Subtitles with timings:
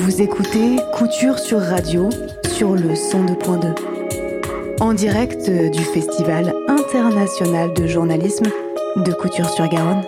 [0.00, 2.08] Vous écoutez Couture sur Radio
[2.46, 3.74] sur le 102.2.
[4.80, 8.46] En direct du Festival international de journalisme
[8.96, 10.04] de Couture sur Garonne.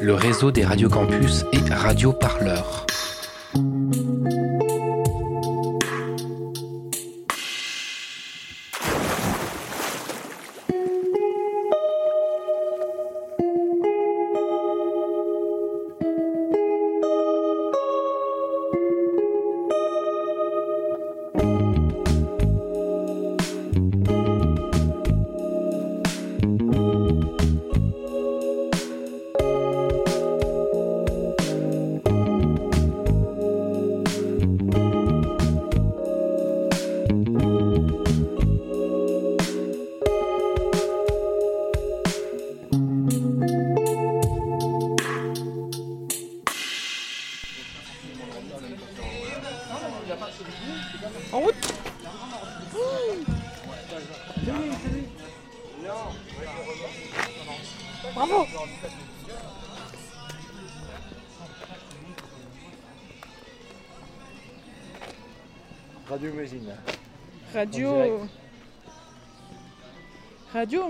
[0.00, 1.58] Le réseau des radiocampus et.
[1.70, 2.14] Radio.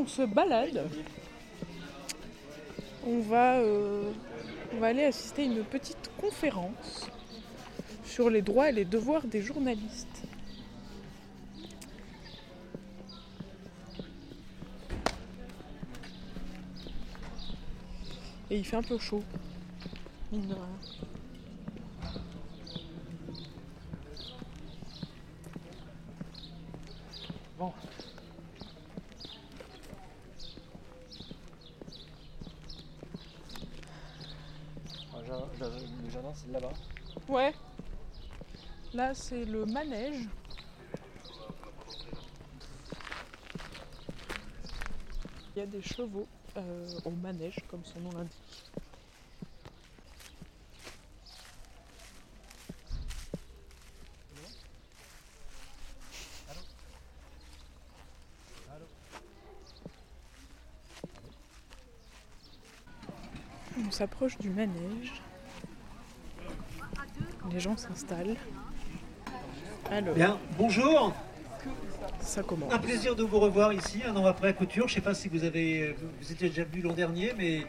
[0.06, 0.88] On se balade.
[3.04, 4.12] On va, euh,
[4.72, 7.06] on va aller assister à une petite conférence
[8.04, 10.22] sur les droits et les devoirs des journalistes.
[18.50, 19.22] Et il fait un peu chaud.
[20.32, 20.54] mine.
[27.58, 27.72] Bon.
[35.14, 36.72] Ah, jardin- jardin- Le jardin, c'est là-bas.
[37.28, 37.52] Ouais.
[38.96, 40.26] Là, c'est le manège.
[45.54, 46.26] Il y a des chevaux
[46.56, 48.32] euh, au manège, comme son nom l'indique.
[63.78, 65.20] On s'approche du manège.
[67.50, 68.38] Les gens s'installent.
[69.90, 71.14] Alors, Bien, bonjour,
[72.20, 72.72] ça commence.
[72.72, 74.88] un plaisir de vous revoir ici, un an après Couture.
[74.88, 77.66] Je ne sais pas si vous avez, vous étiez déjà venu l'an dernier, mais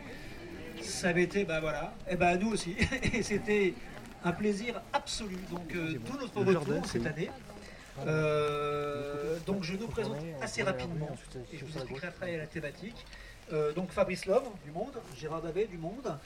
[0.81, 2.75] ça avait été, bah voilà, et ben nous aussi.
[3.13, 3.73] Et c'était
[4.23, 5.38] un plaisir absolu.
[5.51, 7.29] Donc euh, tout notre retour cette année.
[8.05, 11.09] Euh, donc je nous présente assez rapidement
[11.51, 13.05] et je vous expliquerai après la thématique.
[13.53, 16.17] Euh, donc Fabrice Lhomme du Monde, Gérard Davet du Monde.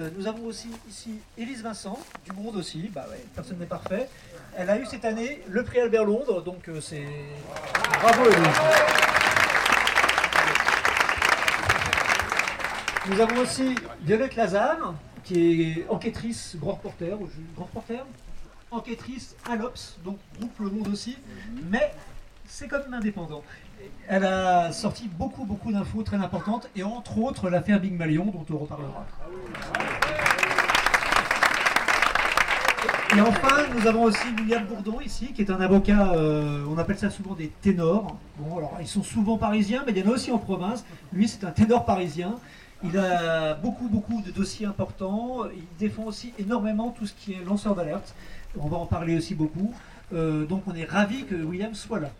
[0.00, 2.90] Euh, nous avons aussi ici Élise Vincent du Monde aussi.
[2.94, 4.08] Bah ouais, personne n'est parfait.
[4.56, 7.06] Elle a eu cette année le prix Albert Londres, donc euh, c'est
[8.00, 8.46] bravo Élise.
[13.10, 14.94] Nous avons aussi Violette Lazare,
[15.24, 17.18] qui est enquêtrice, grand reporter,
[17.54, 18.06] grand reporter,
[18.70, 21.18] enquêtrice à l'Obs, donc groupe Le Monde aussi,
[21.68, 21.92] mais
[22.52, 23.42] c'est quand même indépendant.
[24.08, 28.44] Elle a sorti beaucoup, beaucoup d'infos très importantes, et entre autres l'affaire Big Malion, dont
[28.54, 29.06] on reparlera.
[33.16, 36.98] Et enfin, nous avons aussi William Bourdon ici, qui est un avocat, euh, on appelle
[36.98, 38.18] ça souvent des ténors.
[38.38, 40.84] Bon, alors ils sont souvent parisiens, mais il y en a aussi en province.
[41.12, 42.34] Lui, c'est un ténor parisien.
[42.84, 45.46] Il a beaucoup, beaucoup de dossiers importants.
[45.54, 48.14] Il défend aussi énormément tout ce qui est lanceur d'alerte.
[48.58, 49.72] On va en parler aussi beaucoup.
[50.12, 52.10] Euh, donc on est ravis que William soit là.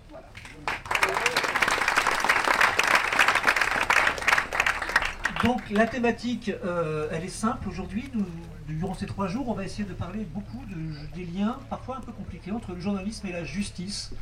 [5.42, 8.08] Donc la thématique, euh, elle est simple aujourd'hui.
[8.68, 12.00] Durant ces trois jours, on va essayer de parler beaucoup de, des liens parfois un
[12.00, 14.12] peu compliqués entre le journalisme et la justice.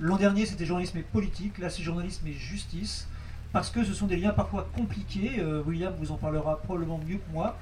[0.00, 1.58] L'an dernier, c'était journalisme et politique.
[1.58, 3.08] Là, c'est journalisme et justice.
[3.52, 5.32] Parce que ce sont des liens parfois compliqués.
[5.38, 7.58] Euh, William vous en parlera probablement mieux que moi.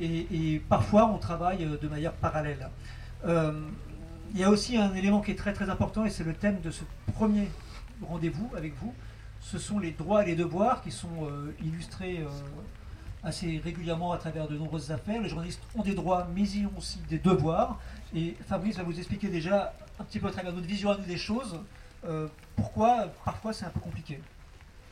[0.00, 2.68] Et, parfois, on travaille euh, de manière parallèle.
[3.24, 6.60] Il y a aussi un élément qui est très très important et c'est le thème
[6.60, 6.82] de ce
[7.14, 7.48] premier
[8.02, 8.94] rendez-vous avec vous.
[9.40, 12.28] Ce sont les droits et les devoirs qui sont euh, illustrés euh,
[13.22, 15.20] assez régulièrement à travers de nombreuses affaires.
[15.22, 17.80] Les journalistes ont des droits, mais ils ont aussi des devoirs.
[18.14, 21.04] Et Fabrice va vous expliquer déjà un petit peu à travers notre vision à nous
[21.04, 21.60] des choses
[22.04, 24.20] euh, pourquoi parfois c'est un peu compliqué.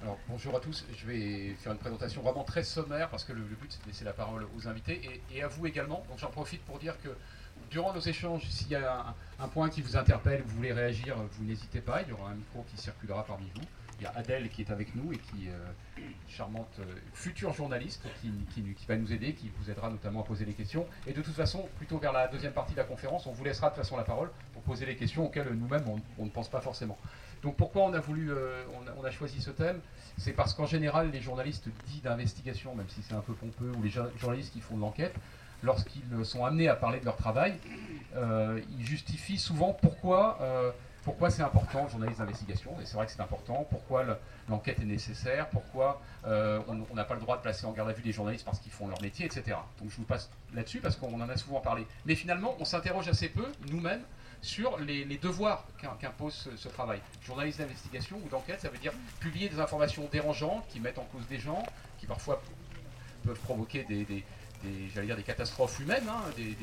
[0.03, 3.41] Alors bonjour à tous, je vais faire une présentation vraiment très sommaire parce que le,
[3.41, 6.05] but c'est de laisser la parole aux invités et à vous également.
[6.09, 7.09] Donc j'en profite pour dire que
[7.71, 11.45] durant nos échanges, s'il y a un, point qui vous interpelle, vous voulez réagir, vous
[11.45, 13.63] n'hésitez pas, il y aura un micro qui circulera parmi vous.
[13.99, 15.53] il y a Adèle qui est avec nous et qui est
[16.29, 16.81] charmante
[17.13, 20.87] future journaliste qui, va nous aider, qui vous aidera notamment à poser les questions.
[21.07, 23.71] Et de toute façon, plutôt vers la deuxième partie de la conférence, on vous laissera
[23.71, 25.85] de toute façon la parole pour poser les questions auxquelles nous-mêmes
[26.19, 26.99] on, ne pense pas forcément.
[27.43, 28.31] Donc pourquoi on a voulu,
[28.99, 29.81] on a, choisi ce thème?
[30.17, 33.83] C'est parce qu'en général, les journalistes dits d'investigation, même si c'est un peu pompeux, ou
[33.83, 35.15] les journalistes qui font de l'enquête,
[35.65, 37.55] lorsqu'ils sont amenés à parler de leur travail,
[38.17, 40.71] euh, ils justifient souvent pourquoi, euh,
[41.31, 44.05] c'est important le journaliste d'investigation, et c'est vrai que c'est important, pourquoi
[44.49, 47.93] l'enquête est nécessaire, pourquoi euh, on n'a pas le droit de placer en garde à
[47.93, 49.57] vue des journalistes parce qu'ils font leur métier, etc.
[49.81, 51.87] Donc je vous passe là-dessus parce qu'on en a souvent parlé.
[52.07, 54.03] Mais finalement, on s'interroge assez peu, nous-mêmes,
[54.45, 55.67] sur les, devoirs
[55.99, 57.01] qu'impose ce, travail.
[57.23, 61.27] Journaliste d'investigation ou d'enquête, ça veut dire publier des informations dérangeantes qui mettent en cause
[61.29, 61.63] des gens,
[61.99, 62.43] qui parfois
[63.25, 64.23] peuvent provoquer des,
[64.95, 66.57] j'allais dire, des catastrophes humaines, hein, des,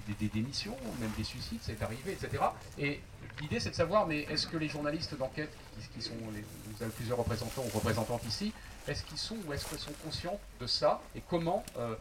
[0.00, 2.42] des, démissions, même des suicides, c'est arrivé, etc.
[2.78, 3.00] Et
[3.40, 5.52] l'idée, c'est de savoir, mais est-ce que les journalistes d'enquête,
[5.94, 8.52] qui, sont, vous avez plusieurs représentants ou représentantes ici,
[8.88, 11.94] est-ce qu'ils sont ou est-ce qu'ils sont conscients de ça et comment, euh,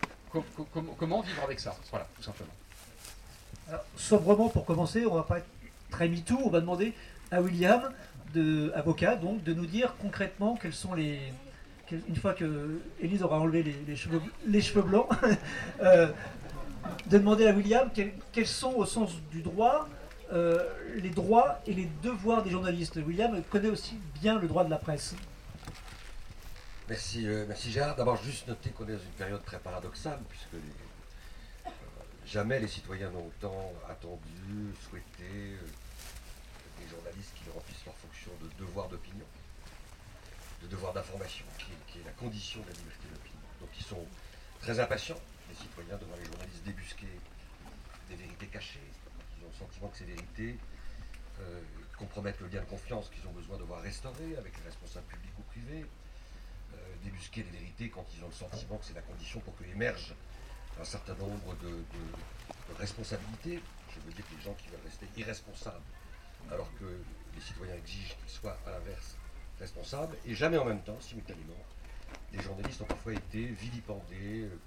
[0.97, 1.75] comment vivre avec ça?
[1.89, 2.51] Voilà, tout simplement.
[3.67, 5.49] Alors, sobrement, pour commencer, on va pas être
[5.89, 6.93] très mytho, on va demander
[7.31, 7.91] à William,
[8.73, 11.19] avocat, donc, de nous dire concrètement quels sont les,
[12.07, 15.07] une fois que Élise aura enlevé les, cheveux, les cheveux, blancs,
[15.81, 16.07] euh,
[17.07, 19.87] de demander à William quels, sont, au sens du droit,
[20.33, 20.63] euh,
[20.95, 22.97] les droits et les devoirs des journalistes.
[22.97, 25.15] William connaît aussi bien le droit de la presse.
[26.89, 27.95] Merci, euh, merci Gérard.
[27.95, 30.63] D'abord, juste noter qu'on est dans une période très paradoxale, puisque
[32.25, 35.57] jamais les citoyens n'ont autant attendu, souhaité
[36.79, 39.25] des journalistes qui remplissent leur fonction de devoir d'opinion
[40.61, 41.45] de devoir d'information,
[42.01, 43.47] est la condition de la liberté d'opinion.
[43.59, 44.05] Donc ils sont
[44.59, 45.19] très impatients,
[45.49, 47.13] les citoyens, de voir les journalistes débusquer
[48.09, 48.87] des vérités cachées.
[49.39, 50.57] Ils ont le sentiment que ces vérités
[51.39, 51.61] euh,
[51.97, 55.37] compromettent le lien de confiance qu'ils ont besoin de voir restaurer avec les responsables publics
[55.39, 55.85] ou privés.
[56.73, 59.63] Euh, débusquer des vérités quand ils ont le sentiment que c'est la condition pour que
[59.65, 60.13] émerge
[60.79, 61.83] un certain nombre de,
[62.79, 63.59] responsabilités.
[63.93, 65.83] Je veux dire que les gens qui veulent rester irresponsables,
[66.49, 66.85] alors que
[67.35, 69.17] les citoyens exigent qu'ils soient à l'inverse
[69.59, 71.61] responsables, et jamais en même temps, simultanément,
[72.33, 74.59] les journalistes ont parfois été vilipendés, euh,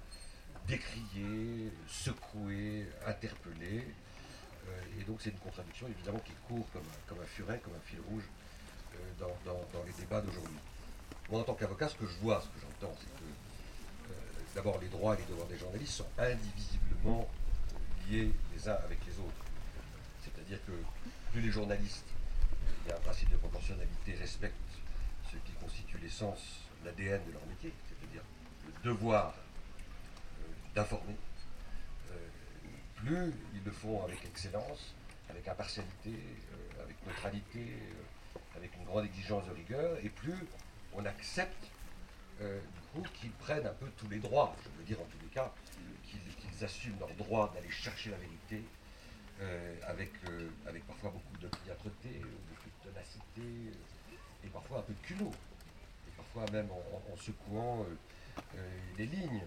[0.67, 3.87] décriés, secoués, interpellés.
[4.67, 7.99] Euh, et donc c'est une contradiction évidemment qui court comme, un furet, comme un fil
[8.09, 8.23] rouge
[8.95, 10.57] euh, dans, les débats d'aujourd'hui.
[11.29, 14.15] Moi en tant qu'avocat, ce que je vois, ce que j'entends, c'est que
[14.55, 17.27] d'abord les droits et les devoirs des journalistes sont indivisiblement
[18.07, 19.45] liés les uns avec les autres.
[20.23, 20.71] C'est-à-dire que
[21.31, 22.05] plus les journalistes,
[22.85, 24.55] il y a un principe de proportionnalité, respectent
[25.43, 28.21] qui constitue l'essence, l'ADN de leur métier, c'est-à-dire
[28.65, 30.43] le devoir euh,
[30.75, 31.15] d'informer.
[32.11, 32.15] Euh,
[32.95, 34.95] plus ils le font avec excellence,
[35.29, 37.73] avec impartialité, euh, avec neutralité,
[38.55, 40.37] avec une grande exigence de rigueur, et plus
[40.93, 41.71] on accepte
[42.39, 45.29] du coup qu'ils prennent un peu tous les droits, je veux dire en tous les
[45.29, 45.53] cas,
[46.03, 48.61] qu'ils assument leur droit d'aller chercher la vérité,
[49.87, 50.11] avec,
[50.67, 53.77] avec parfois beaucoup de piâtreté, beaucoup de ténacité,
[54.43, 55.31] et parfois un peu de culot,
[56.51, 57.95] même en, secouant euh,
[58.55, 59.43] euh, les lignes.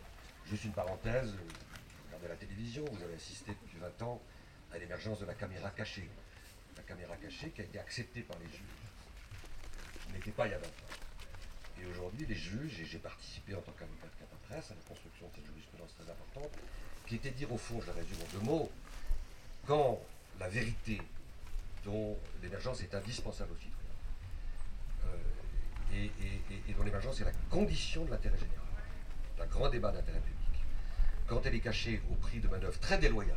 [0.47, 4.21] Juste une parenthèse, vous regardez la télévision, vous avez assisté depuis 20 ans
[4.73, 6.09] à l'émergence de la caméra cachée.
[6.77, 10.07] La caméra cachée qui a été acceptée par les juges.
[10.07, 11.81] Ce n'était pas il y a 20 ans.
[11.81, 15.29] Et aujourd'hui, les juges, et j'ai participé en tant qu'avocat de presse à la construction
[15.29, 16.51] de cette jurisprudence très importante,
[17.07, 18.73] qui était dire au fond, je résume en deux mots,
[19.67, 20.01] quand
[20.41, 21.01] la vérité
[21.85, 23.78] dont l'émergence est indispensable aux citoyens,
[25.93, 26.09] euh,
[26.69, 28.67] et, dont l'émergence est la condition de l'intérêt général,
[29.39, 30.65] d'un grand débat d'intérêt public.
[31.27, 33.37] Quand elle est cachée au prix de manœuvres très déloyales,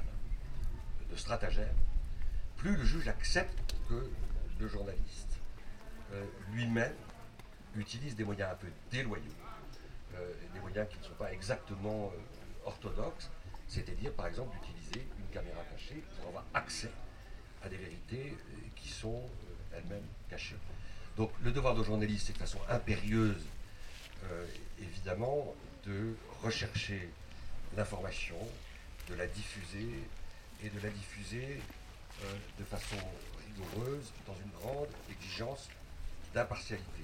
[1.10, 1.68] de stratagèmes,
[2.58, 4.10] plus le juge accepte que
[4.60, 5.38] le journaliste
[6.14, 6.94] euh, lui-même
[7.76, 9.24] utilise des moyens un peu déloyaux,
[10.16, 12.12] euh, des moyens qui ne sont pas exactement
[12.66, 13.30] orthodoxes,
[13.68, 16.92] c'est-à-dire par exemple d'utiliser une caméra cachée pour avoir accès
[17.64, 18.38] à des vérités
[18.76, 19.24] qui sont
[19.74, 20.58] elles-mêmes cachées.
[21.18, 23.44] Donc le devoir de journaliste, c'est de façon impérieuse,
[24.26, 24.46] euh,
[24.80, 25.54] évidemment,
[25.86, 27.10] de rechercher
[27.76, 28.38] l'information,
[29.10, 29.90] de la diffuser,
[30.64, 31.60] et de la diffuser
[32.24, 32.98] euh, de façon
[33.46, 35.70] rigoureuse, dans une grande exigence
[36.34, 37.04] d'impartialité.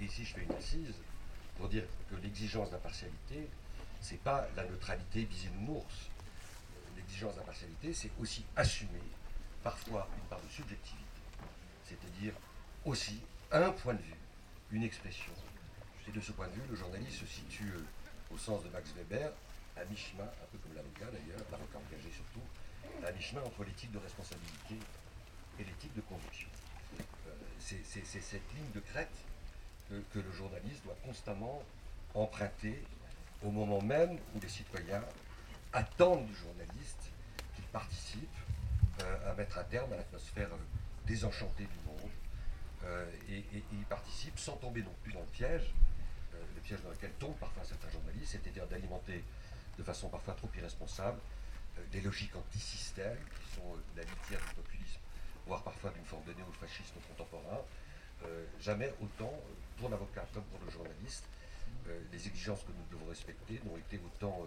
[0.00, 0.94] Et ici, je fais une assise
[1.56, 3.48] pour dire que l'exigence d'impartialité,
[4.00, 6.10] c'est pas la neutralité bisounours.
[6.96, 9.02] L'exigence d'impartialité, c'est aussi assumer
[9.62, 11.04] parfois une part de subjectivité.
[11.84, 12.32] C'est-à-dire
[12.84, 13.20] aussi
[13.62, 14.16] un point de vue,
[14.72, 15.32] une expression.
[16.08, 18.92] Et de ce point de vue, le journaliste se situe euh, au sens de Max
[18.96, 19.30] Weber,
[19.76, 22.42] à mi-chemin, un peu comme l'avocat d'ailleurs, l'avocat engagé surtout,
[23.06, 24.76] à mi-chemin entre l'éthique de responsabilité
[25.58, 26.48] et l'éthique de conviction.
[27.00, 29.16] Euh, c'est cette ligne de crête
[29.88, 31.62] que, le journaliste doit constamment
[32.14, 32.82] emprunter
[33.42, 35.04] au moment même où les citoyens
[35.72, 37.10] attendent du journaliste
[37.54, 38.36] qu'il participe
[39.00, 40.48] euh, à mettre un terme à l'atmosphère
[41.06, 41.93] désenchantée du monde.
[42.84, 45.72] Euh, et, et- et il participe sans tomber non plus dans le piège,
[46.34, 49.24] euh, le piège dans lequel tombent parfois certains journalistes, c'est-à-dire d'alimenter
[49.78, 51.18] de façon parfois trop irresponsable
[51.78, 55.00] euh, des logiques anti-système qui sont la litière du populisme,
[55.46, 57.60] voire parfois d'une forme de néo-fascisme contemporain.
[58.58, 59.34] Jamais autant,
[59.76, 61.24] pour l'avocat comme pour le journaliste,
[62.10, 64.46] les exigences que nous devons respecter n'ont été autant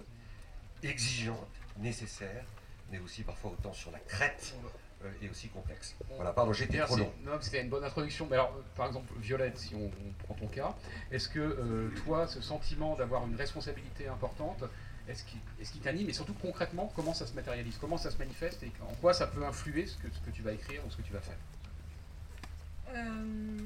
[0.81, 2.45] exigeantes, nécessaires,
[2.89, 4.55] mais aussi parfois autant sur la crête
[5.03, 5.95] euh, et aussi complexes.
[6.15, 7.11] Voilà, pardon, j'étais trop long.
[7.23, 8.27] Non, c'était une bonne introduction.
[8.29, 10.75] Mais alors, euh, par exemple, Violette, si on, on prend ton cas,
[11.11, 14.63] est-ce que euh, toi, ce sentiment d'avoir une responsabilité importante,
[15.07, 16.09] est-ce qu'il est-ce qu'il t'anime?
[16.09, 18.63] Et surtout concrètement, comment ça se matérialise, comment ça se manifeste?
[18.63, 20.97] Et en quoi ça peut influer ce que, ce que tu vas écrire ou ce
[20.97, 21.37] que tu vas faire?
[22.95, 23.57] Euh,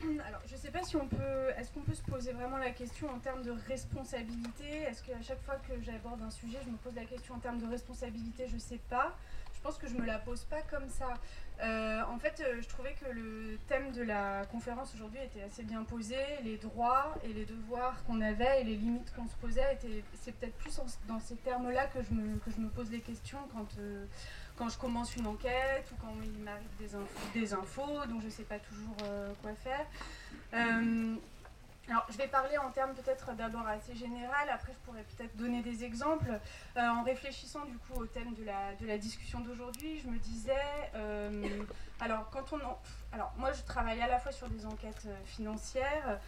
[0.26, 1.50] alors, je sais pas si on peut.
[1.56, 4.82] Est-ce qu'on peut se poser vraiment la question en termes de responsabilité?
[4.88, 7.60] Est-ce qu'à chaque fois que j'aborde un sujet, je me pose la question en termes
[7.60, 8.48] de responsabilité?
[8.48, 9.16] Je sais pas.
[9.60, 11.12] Je pense que je me la pose pas comme ça.
[11.62, 15.64] Euh, en fait, euh, je trouvais que le thème de la conférence aujourd'hui était assez
[15.64, 16.16] bien posé.
[16.44, 20.32] Les droits et les devoirs qu'on avait et les limites qu'on se posait, étaient- c'est
[20.32, 23.66] peut-être plus dans ces termes-là que je, me, que je me pose les questions quand,
[23.78, 24.06] euh,
[24.56, 28.26] quand je commence une enquête ou quand il m'arrive des infos, des infos dont je
[28.26, 28.96] ne sais pas toujours
[29.42, 29.86] quoi faire.
[31.90, 35.60] Alors, je vais parler en termes peut-être d'abord assez général, après je pourrais peut-être donner
[35.60, 36.38] des exemples.
[36.76, 40.52] Euh, en réfléchissant du coup au thème de la, discussion d'aujourd'hui, je me disais,
[40.94, 41.64] euh,
[41.98, 42.78] alors quand on en-
[43.10, 46.20] alors moi je travaille à la fois sur des enquêtes euh, financières,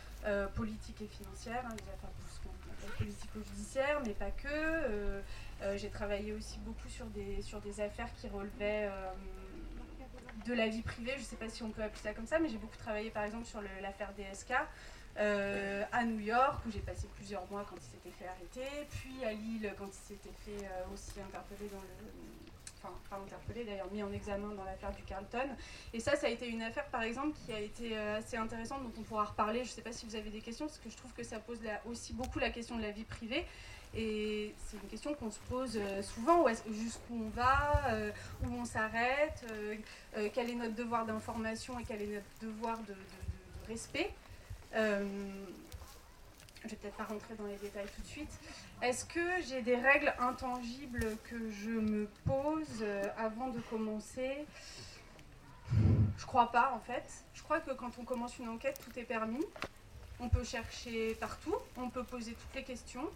[0.57, 5.23] politiques et financières, hein, des affaires plus qu'on appelle politico-judiciaires, mais pas que.
[5.77, 8.91] J'ai travaillé aussi beaucoup sur des, sur des affaires qui relevaient
[10.47, 12.39] de la vie privée, je ne sais pas si on peut appeler ça comme ça,
[12.39, 14.55] mais j'ai beaucoup travaillé par exemple sur l'affaire DSK
[15.19, 19.25] euh, à New York, où j'ai passé plusieurs mois quand il s'était fait arrêter, puis
[19.25, 21.89] à Lille quand il s'était fait euh, aussi interpeller dans le...
[22.85, 25.49] Enfin, pas interpellé d'ailleurs, mis en examen dans l'affaire du Carlton.
[25.95, 28.83] Et ça, ça a été une affaire par exemple qui a été euh, assez intéressante,
[28.83, 29.61] dont on pourra reparler.
[29.61, 31.39] Je ne sais pas si vous avez des questions, parce que je trouve que ça
[31.39, 33.45] pose aussi beaucoup la question de la vie privée.
[33.95, 37.83] Et c'est une question qu'on se pose souvent, jusqu'où on va,
[38.43, 39.45] où on s'arrête,
[40.33, 44.11] quel est notre devoir d'information et quel est notre devoir de, de- de- de respect.
[44.75, 45.05] Euh,
[46.65, 48.31] je vais peut-être pas rentrer dans les détails tout de suite.
[48.83, 54.47] Est-ce que j'ai des règles intangibles que je me pose euh, avant de commencer?
[56.19, 57.05] Je crois pas en fait.
[57.35, 59.45] Je crois que quand on commence une enquête, tout est permis.
[60.21, 63.09] On peut chercher partout, on peut poser toutes les questions.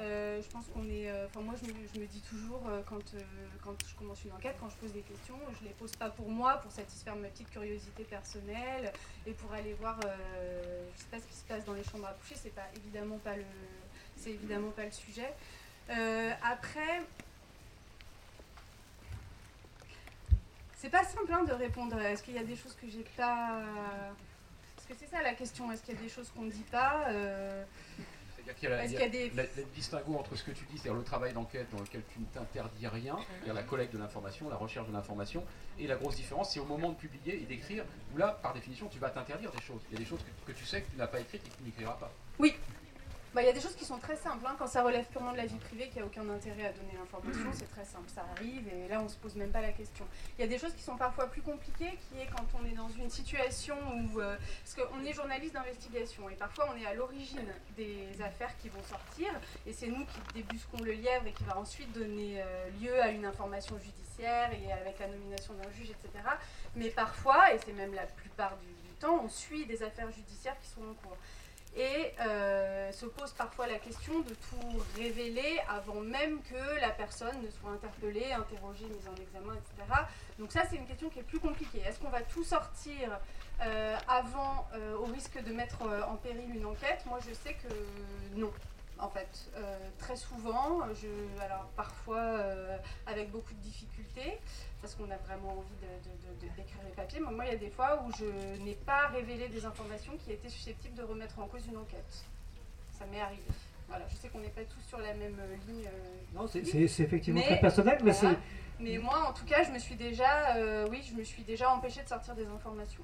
[0.00, 1.08] Euh, je pense qu'on est.
[1.08, 3.14] euh, Enfin, moi, je me, dis toujours euh, quand,
[3.62, 6.28] quand je commence une enquête, quand je pose des questions, je les pose pas pour
[6.28, 8.92] moi, pour satisfaire ma petite curiosité personnelle
[9.26, 9.98] et pour aller voir.
[10.00, 12.34] je sais pas ce qui se passe dans les chambres à coucher.
[12.36, 13.44] C'est pas évidemment pas le.
[14.26, 15.32] Évidemment pas le sujet.
[15.88, 17.02] Après.
[20.76, 21.98] C'est pas simple hein, de répondre.
[22.00, 23.62] Est-ce qu'il y a des choses que j'ai pas.
[24.76, 25.70] Parce que c'est ça la question.
[25.70, 27.06] Est-ce qu'il y a des choses qu'on ne dit pas
[28.44, 29.30] C'est-à-dire qu'il y a, la- y a des-
[29.74, 32.86] distinguo entre ce que tu dis, c'est-à-dire le travail d'enquête dans lequel tu ne t'interdis
[32.88, 35.44] rien, c'est-à-dire la collecte de l'information, la recherche de l'information,
[35.78, 38.88] et la grosse différence, c'est au moment de publier et d'écrire, où là, par définition,
[38.88, 39.80] tu vas t'interdire des choses.
[39.90, 41.48] Il y a des choses que, que tu sais que tu n'as pas écrites et
[41.50, 42.12] que tu n'écriras pas.
[43.34, 44.46] Bah, Il y a des choses qui sont très simples.
[44.46, 44.54] hein.
[44.58, 46.92] Quand ça relève purement de la vie privée, qu'il n'y a aucun intérêt à donner
[46.96, 48.08] l'information, c'est très simple.
[48.08, 50.06] Ça arrive et là, on ne se pose même pas la question.
[50.38, 52.74] Il y a des choses qui sont parfois plus compliquées, qui est quand on est
[52.76, 54.20] dans une situation où.
[54.20, 57.44] euh, parce qu'on est journaliste d'investigation et parfois on est à l'origine
[57.76, 59.28] des affaires qui vont sortir
[59.66, 63.08] et c'est nous qui débusquons le lièvre et qui va ensuite donner euh, lieu à
[63.08, 66.24] une information judiciaire et avec la nomination d'un juge, etc.
[66.76, 70.58] Mais parfois, et c'est même la plupart du, du temps, on suit des affaires judiciaires
[70.60, 71.16] qui sont en cours.
[71.76, 77.42] Et euh, se pose parfois la question de tout révéler avant même que la personne
[77.42, 80.00] ne soit interpellée, interrogée, mise en examen, etc.
[80.38, 81.80] Donc ça, c'est une question qui est plus compliquée.
[81.84, 83.18] Est-ce qu'on va tout sortir
[83.62, 87.04] euh, avant, euh, au risque de mettre en péril une enquête?
[87.06, 88.52] Moi, je sais que non.
[88.98, 91.08] En fait, Euh, très souvent, je,
[91.42, 94.38] alors parfois euh, avec beaucoup de difficultés,
[94.80, 97.20] parce qu'on a vraiment envie de- de- de- de- d'écrire les papiers.
[97.20, 98.24] Mais moi, il y a des fois où je
[98.62, 102.24] n'ai pas révélé des informations qui étaient susceptibles de remettre en cause une enquête.
[102.98, 103.42] Ça m'est arrivé.
[103.88, 105.86] Voilà, je sais qu'on n'est pas tous sur la même euh, ligne.
[105.86, 108.36] euh, Non, c'est- c'est c'est effectivement Mais, très personnel, mais voilà.
[108.36, 108.82] c'est.
[108.82, 110.54] Mais moi, en tout cas, je me suis déjà,
[110.90, 113.02] oui, je me suis déjà empêchée de sortir des informations.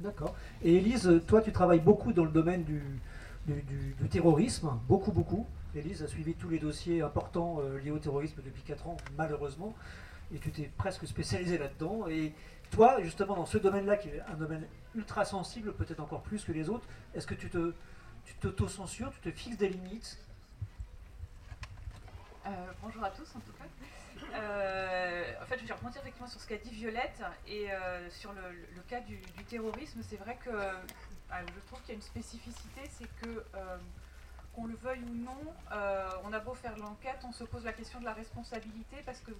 [0.00, 0.34] D'accord.
[0.62, 2.82] Et Élise, toi, tu travailles beaucoup dans le domaine du,
[3.52, 5.46] du, terrorisme, beaucoup, beaucoup.
[5.74, 9.74] Élise a suivi tous les dossiers importants euh, liés au terrorisme depuis 4 ans, malheureusement.
[10.34, 12.06] Et tu t'es presque spécialisé là-dedans.
[12.08, 12.34] Et
[12.70, 16.52] toi, justement, dans ce domaine-là, qui est un domaine ultra sensible, peut-être encore plus que
[16.52, 17.74] les autres, est-ce que tu te,
[18.24, 20.18] tu t'auto-censures, tu te fixes des limites?
[22.46, 22.50] Euh,
[22.82, 23.64] bonjour à tous en tout cas.
[24.34, 27.68] Euh, en fait, je vais rebondir effectivement sur ce qu'a dit Violette et
[28.10, 30.00] sur le, cas du, terrorisme.
[30.02, 30.50] C'est vrai que
[31.30, 33.78] je trouve qu'il y a une spécificité, c'est que euh,
[34.54, 37.72] qu'on le veuille ou non, euh, on a beau faire l'enquête, on se pose la
[37.72, 39.32] question de la responsabilité parce que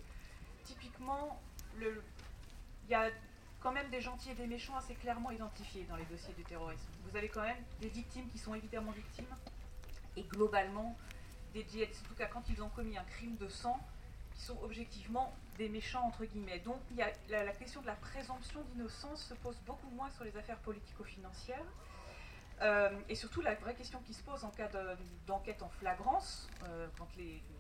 [0.65, 1.41] typiquement,
[1.81, 3.11] il y a
[3.61, 6.87] quand même des gentils et des méchants assez clairement identifiés dans les dossiers du terrorisme.
[7.11, 9.35] Vous avez quand même des victimes qui sont évidemment victimes
[10.17, 10.97] et globalement
[11.55, 13.81] des en tout cas quand ils ont commis un crime de sang,
[14.39, 16.61] qui sont objectivement des méchants entre guillemets.
[16.61, 20.25] Donc il y a, la, question de la présomption d'innocence se pose beaucoup moins sur
[20.25, 21.67] les affaires politico-financières.
[22.61, 26.49] Euh, et surtout la vraie question qui se pose en cas de- d'enquête en flagrance,
[26.65, 27.07] euh, quand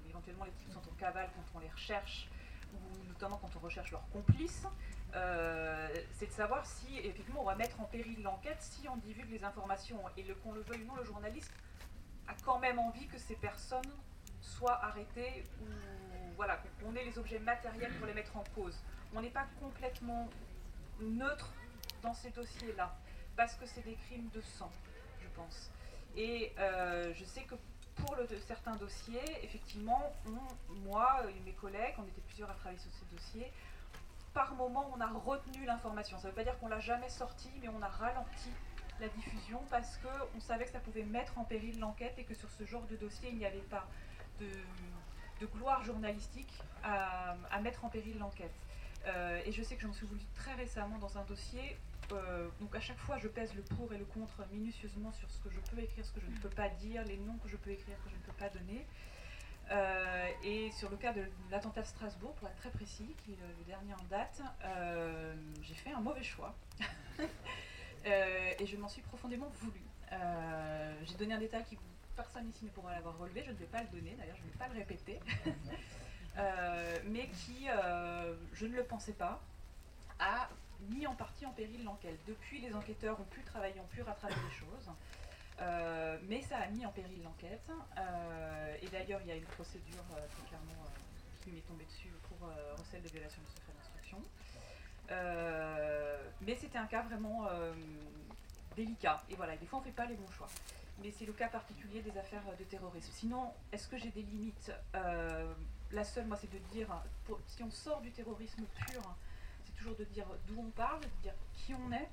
[0.08, 2.28] éventuellement les types sont en cavale, quand on les recherche,
[2.73, 4.66] ou notamment quand on recherche leurs complices,
[5.14, 9.30] euh, c'est de savoir si effectivement on va mettre en péril l'enquête si on divulgue
[9.30, 10.00] les informations.
[10.16, 11.52] Et qu'on le veuille ou non, le journaliste
[12.28, 13.90] a quand même envie que ces personnes
[14.40, 15.66] soient arrêtées ou
[16.37, 18.78] voilà, qu'on ait les objets matériels pour les mettre en cause.
[19.14, 20.28] On n'est pas complètement
[21.00, 21.52] neutre
[22.02, 22.95] dans ces dossiers-là,
[23.37, 24.71] parce que c'est des crimes de sang,
[25.21, 25.71] je pense.
[26.16, 27.57] Et euh, je sais que
[27.97, 28.16] pour
[28.47, 30.12] certains dossiers, effectivement,
[30.85, 33.52] moi et mes collègues, on était plusieurs à travailler sur ces dossiers,
[34.33, 36.16] par moment on a retenu l'information.
[36.18, 38.50] Ça ne veut pas dire qu'on l'a jamais sortie, mais on a ralenti
[39.00, 42.50] la diffusion parce qu'on savait que ça pouvait mettre en péril l'enquête et que sur
[42.50, 43.87] ce genre de dossier, il n'y avait pas
[44.40, 44.47] de,
[45.40, 46.52] de gloire journalistique
[46.83, 48.54] à, mettre en péril l'enquête.
[49.07, 51.76] Euh, et je sais que j'en suis voulu très récemment dans un dossier.
[52.12, 55.38] euh, donc à chaque fois, je pèse le pour et le contre minutieusement sur ce
[55.40, 57.57] que je peux écrire, ce que je ne peux pas dire, les noms que je
[57.57, 58.87] peux écrire, que je ne peux pas donner.
[59.71, 63.38] Euh, et sur le cas de l'attentat de Strasbourg, pour être très précis, qui est
[63.59, 64.40] le, dernier en date,
[65.62, 66.54] j'ai fait un mauvais choix.
[68.04, 69.83] Et je m'en suis profondément voulu.
[71.04, 71.76] J'ai donné un détail qui
[72.18, 74.50] personne ici ne pourra l'avoir relevé, je ne vais pas le donner, d'ailleurs je ne
[74.50, 75.20] vais pas le répéter,
[76.37, 79.40] Euh, mais qui, euh, je ne le pensais pas,
[80.21, 80.49] a
[80.88, 82.16] mis en partie en péril l'enquête.
[82.28, 84.88] Depuis, les enquêteurs ont pu travailler, ont pu rattraper les choses.
[85.60, 87.69] Euh, mais ça a mis en péril l'enquête.
[88.80, 90.84] Et d'ailleurs, il y a une procédure très clairement
[91.43, 94.23] qui m'est tombée dessus pour recel de violation du secret d'instruction.
[96.43, 97.49] Mais c'était un cas vraiment
[98.76, 99.25] délicat.
[99.28, 100.49] Et voilà, des fois on ne fait pas les bons choix.
[101.02, 103.11] Mais c'est le cas particulier des affaires de terrorisme.
[103.13, 105.52] Sinon, est-ce que j'ai des limites Euh,
[105.93, 106.89] La seule, moi, c'est de dire,
[107.25, 109.00] pour- si on sort du terrorisme pur,
[109.65, 112.08] c'est toujours de dire d'où on parle, de dire qui on est,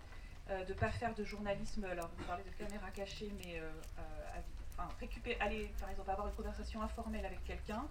[0.50, 3.69] euh, de ne pas faire de journalisme, alors vous parlez de caméra cachée, mais euh,
[4.00, 4.02] euh,
[4.38, 4.43] à-
[4.82, 7.84] enfin, récupérer, aller par exemple avoir une conversation informelle avec quelqu'un,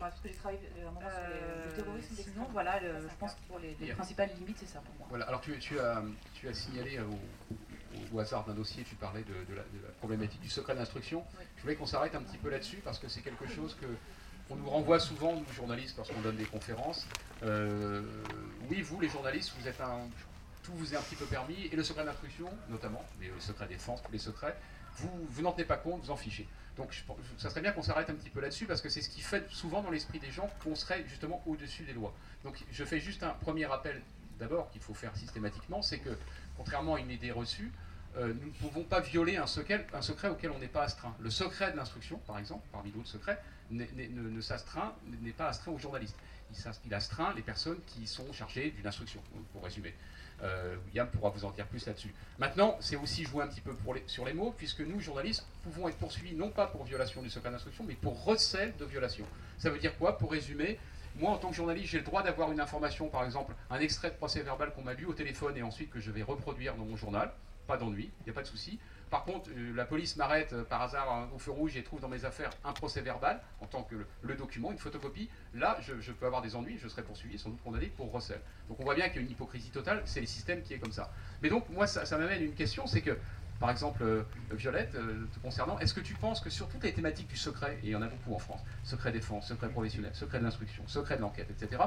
[0.00, 3.14] parce que j'ai travaillé euh, un moment sur les- le terrorisme Sinon, voilà, le- je
[3.20, 5.06] pense que pour les, principales limites, c'est ça pour moi.
[5.10, 6.02] Voilà, alors tu, tu as,
[6.34, 7.04] tu as signalé euh,
[7.94, 10.74] au, au hasard d'un dossier, tu parlais de, de la, de la problématique du secret
[10.74, 11.24] d'instruction.
[11.38, 11.44] Oui.
[11.56, 13.86] Je voulais qu'on s'arrête un petit peu là-dessus parce que c'est quelque chose que
[14.52, 17.06] on nous renvoie souvent, nous journalistes, lorsqu'on donne des conférences.
[17.44, 18.02] Euh,
[18.68, 20.00] oui, vous, les journalistes, vous êtes un,
[20.64, 23.68] tout vous est un petit peu permis, et le secret d'instruction, notamment, mais le secret
[23.68, 24.56] défense, tous les secrets,
[24.96, 26.48] vous, vous n'en tenez pas compte, vous en fichez.
[26.76, 27.00] Donc je
[27.38, 29.48] ça serait bien qu'on s'arrête un petit peu là-dessus parce que c'est ce qui fait
[29.50, 32.12] souvent dans l'esprit des gens qu'on serait justement au-dessus des lois.
[32.42, 34.02] Donc je fais juste un premier rappel
[34.38, 36.10] d'abord qu'il faut faire systématiquement, c'est que
[36.60, 37.72] contrairement à une idée reçue,
[38.18, 39.86] euh, nous ne pouvons pas violer un secret,
[40.28, 41.14] auquel on n'est pas astreint.
[41.18, 45.78] Le secret de l'instruction, par exemple, parmi d'autres secrets, ne, s'astreint, n'est pas astreint aux
[45.78, 46.16] journalistes.
[46.84, 49.22] Il, astreint les personnes qui sont chargées d'une instruction,
[49.54, 49.94] pour résumer.
[50.42, 52.12] Euh, William pourra vous en dire plus là-dessus.
[52.38, 53.74] Maintenant, c'est aussi jouer un petit peu
[54.06, 57.50] sur les mots, puisque nous, journalistes, pouvons être poursuivis non pas pour violation du secret
[57.50, 59.24] d'instruction, mais pour recel de violation.
[59.56, 60.18] Ça veut dire quoi?
[60.18, 60.78] Pour résumer,
[61.16, 64.10] moi, en tant que journaliste, j'ai le droit d'avoir une information, par exemple, un extrait
[64.10, 66.84] de procès verbal qu'on m'a lu au téléphone et ensuite que je vais reproduire dans
[66.84, 67.32] mon journal.
[67.66, 68.78] Pas d'ennui, il n'y a pas de souci.
[69.10, 72.00] Par contre, euh, la police m'arrête euh, par hasard hein, au feu rouge et trouve
[72.00, 75.28] dans mes affaires un procès verbal en tant que le, document, une photocopie.
[75.52, 78.40] Là, je, peux avoir des ennuis, je serai poursuivi, sans doute condamné pour recel.
[78.68, 80.78] Donc on voit bien qu'il y a une hypocrisie totale, c'est le système qui est
[80.78, 81.12] comme ça.
[81.42, 83.18] Mais donc, moi, ça, ça m'amène une question, c'est que,
[83.60, 86.94] par exemple, euh, Violette, euh, te concernant, est-ce que tu penses que sur toutes les
[86.94, 90.10] thématiques du secret, et il y en a beaucoup en France, secret défense, secret professionnel,
[90.14, 91.82] secret de l'instruction, secret de l'enquête, etc.,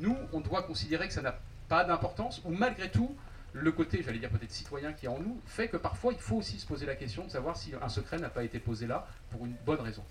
[0.00, 1.38] nous, on doit considérer que ça n'a
[1.68, 3.14] pas d'importance, ou malgré tout,
[3.52, 6.36] le côté, j'allais dire peut-être citoyen qui est en nous, fait que parfois il faut
[6.36, 9.06] aussi se poser la question de savoir si un secret n'a pas été posé là
[9.30, 10.04] pour une bonne raison.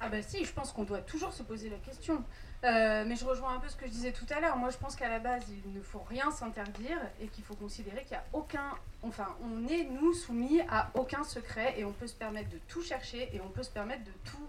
[0.00, 2.24] Ah bah si, je pense qu'on doit toujours se poser la question.
[2.64, 4.56] Euh, mais je rejoins un peu ce que je disais tout à l'heure.
[4.56, 8.02] Moi, je pense qu'à la base, il ne faut rien s'interdire et qu'il faut considérer
[8.02, 8.76] qu'il n'y a aucun...
[9.02, 12.82] Enfin, on est, nous, soumis à aucun secret et on peut se permettre de tout
[12.82, 14.48] chercher et on peut se permettre de tout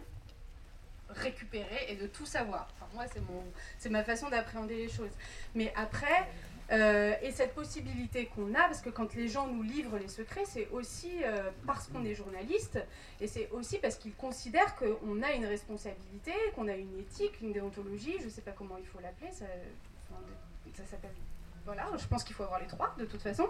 [1.10, 2.67] récupérer et de tout savoir.
[2.76, 3.21] Enfin, moi, c'est
[3.80, 5.12] c'est ma façon d'appréhender les choses.
[5.56, 6.30] Mais après,
[6.71, 10.45] Euh, et cette possibilité qu'on a, parce que quand les gens nous livrent les secrets,
[10.45, 12.80] c'est aussi euh, parce qu'on est journaliste,
[13.19, 17.52] et c'est aussi parce qu'ils considèrent qu'on a une responsabilité, qu'on a une éthique, une
[17.52, 19.45] déontologie, je ne sais pas comment il faut l'appeler, ça,
[20.89, 21.12] s'appelle...
[21.65, 23.47] Voilà, je pense qu'il faut avoir les trois, de toute façon.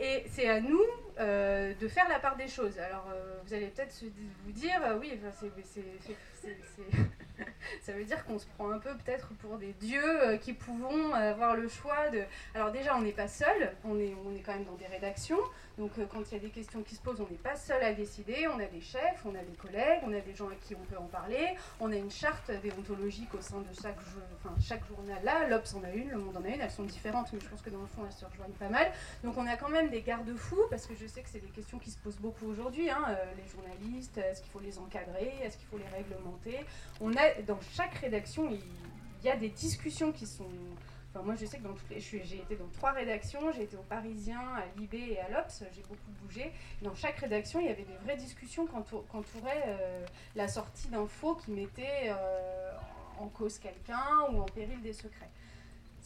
[0.00, 0.82] Et c'est à nous
[1.18, 2.78] euh, de faire la part des choses.
[2.78, 3.06] Alors,
[3.44, 3.94] vous allez peut-être
[4.44, 6.50] vous dire, oui, c'est-
[7.82, 11.12] ça veut dire qu'on se prend un peu peut-être pour des dieux euh, qui pouvons
[11.14, 12.22] avoir le choix de...
[12.54, 15.40] Alors déjà, on n'est pas seul, on est, on est quand même dans des rédactions.
[15.78, 17.82] Donc euh, quand il y a des questions qui se posent, on n'est pas seul
[17.82, 18.46] à décider.
[18.48, 20.84] On a des chefs, on a des collègues, on a des gens à qui on
[20.84, 21.56] peut en parler.
[21.80, 23.74] On a une charte déontologique au sein de
[24.60, 25.48] chaque journal là.
[25.48, 26.60] L'Obs en a une, Le Monde en a une.
[26.60, 28.92] Elles sont différentes, mais je pense que dans le fond, elles se rejoignent pas mal.
[29.24, 31.78] Donc on a quand même des garde-fous, parce que je sais que c'est des questions
[31.78, 32.90] qui se posent beaucoup aujourd'hui.
[32.90, 35.32] hein, euh, les journalistes, est-ce qu'il faut les encadrer?
[35.42, 36.64] Est-ce qu'il faut les réglementer?
[37.00, 40.48] On a, dans chaque rédaction, il y a des discussions qui sont...
[41.12, 42.00] Enfin, moi, je sais que dans toutes les...
[42.00, 43.52] j'ai été dans trois rédactions.
[43.52, 45.64] J'ai été au Parisien, à Libé et à l'Obs.
[45.74, 46.52] J'ai beaucoup bougé.
[46.82, 48.66] Dans chaque rédaction, il y avait des vraies discussions
[49.12, 52.72] entouraient euh, la sortie d'infos qui mettait euh,
[53.18, 55.30] en cause quelqu'un ou en péril des secrets.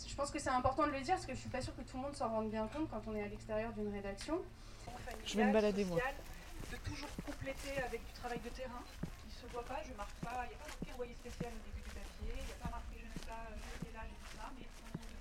[0.06, 1.82] Je pense que c'est important de le dire parce que je suis pas sûre que
[1.82, 4.40] tout le monde s'en rende bien compte quand on est à l'extérieur d'une rédaction.
[5.24, 5.98] Je vais me balader, moi.
[6.70, 8.82] De toujours compléter avec du travail de terrain
[9.28, 10.63] qui se voit pas, je marque pas, il n'y a pas
[10.94, 13.26] marqué envoyé spécial au début du papier, il n'y a pas marqué je ne sais
[13.26, 14.70] pas, je là, j'ai tout ça, mais de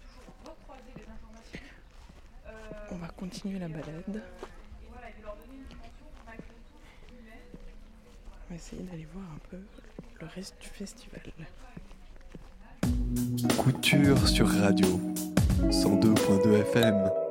[0.05, 1.59] toujours recroiser les informations.
[2.47, 4.23] Euh, On va continuer la euh, balade.
[4.81, 7.53] et voilà, et de leur donner une dimension malgré tout humaine.
[8.45, 9.59] On va essayer d'aller voir un peu
[10.21, 11.21] le reste du festival.
[13.57, 14.99] Couture sur radio
[15.69, 17.22] 102.2 FM.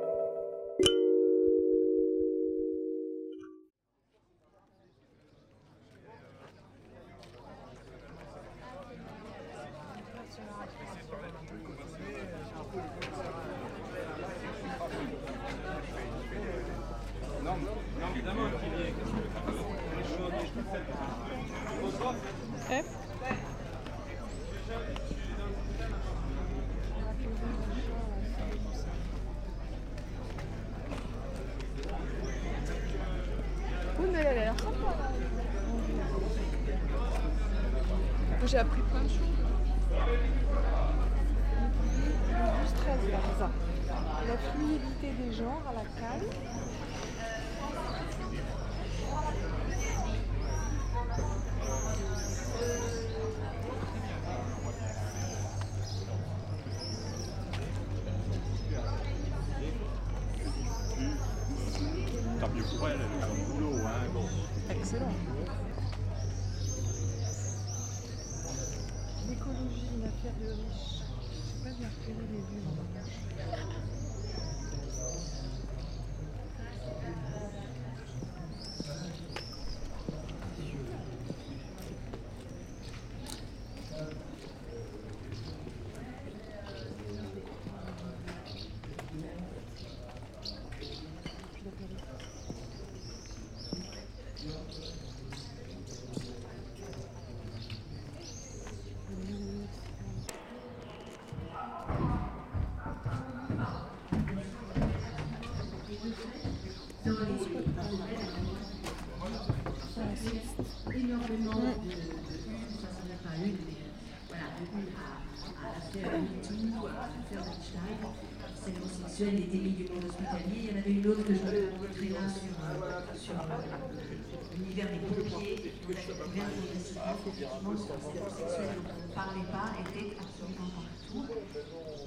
[124.55, 127.01] L'univers des pompiers, l'univers des récidives.
[127.27, 131.25] Effectivement, ces homosexuels dont on ne parlait pas étaient absolument partout.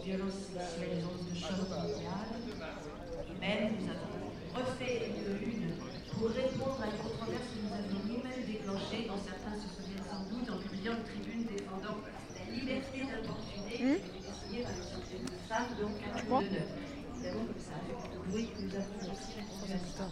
[0.04, 2.28] Violences sexuelles, ondes de choc mondial.
[3.40, 5.76] Même, nous avons refait une une
[6.16, 10.24] pour répondre à une controverse que nous avions nous-mêmes déclenchée, dont certains se souviennent sans
[10.32, 12.00] doute, en publiant une tribune défendant
[12.32, 16.72] la liberté d'importuner, signée par une certaine femme, donc à Quoi d'honneur.
[17.16, 20.08] Évidemment, comme ça a fait beaucoup de bruit, nous avons aussi répondu à ça.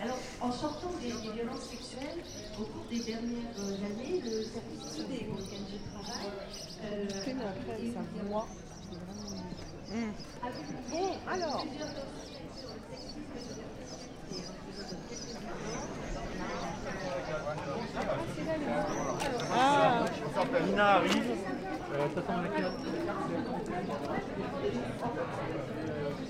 [0.00, 2.22] Alors, en sortant des, des violences sexuelles,
[2.58, 6.30] au cours des dernières euh, années, le service CD pour lequel je travaille,
[6.84, 7.08] euh,
[7.66, 8.46] a eu moi.
[9.90, 10.12] Vu
[10.90, 11.64] Bon, alors.
[19.52, 20.04] Ah,
[20.66, 21.30] Nina arrive.
[21.90, 22.06] Euh.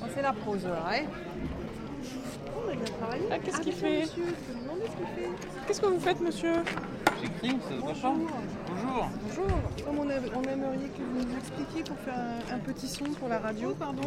[0.00, 1.04] Oh, c'est la pause là, hein
[3.30, 4.04] ah qu'est-ce qu'il fait
[5.66, 6.54] Qu'est-ce que vous faites, monsieur
[7.20, 8.14] J'écris, ça se voit pas
[8.68, 9.08] Bonjour.
[9.22, 9.46] Bonjour.
[9.84, 13.04] Comme on, a- on aimerait que vous nous expliquiez pour faire un, un petit son
[13.06, 14.02] pour la radio, pardon.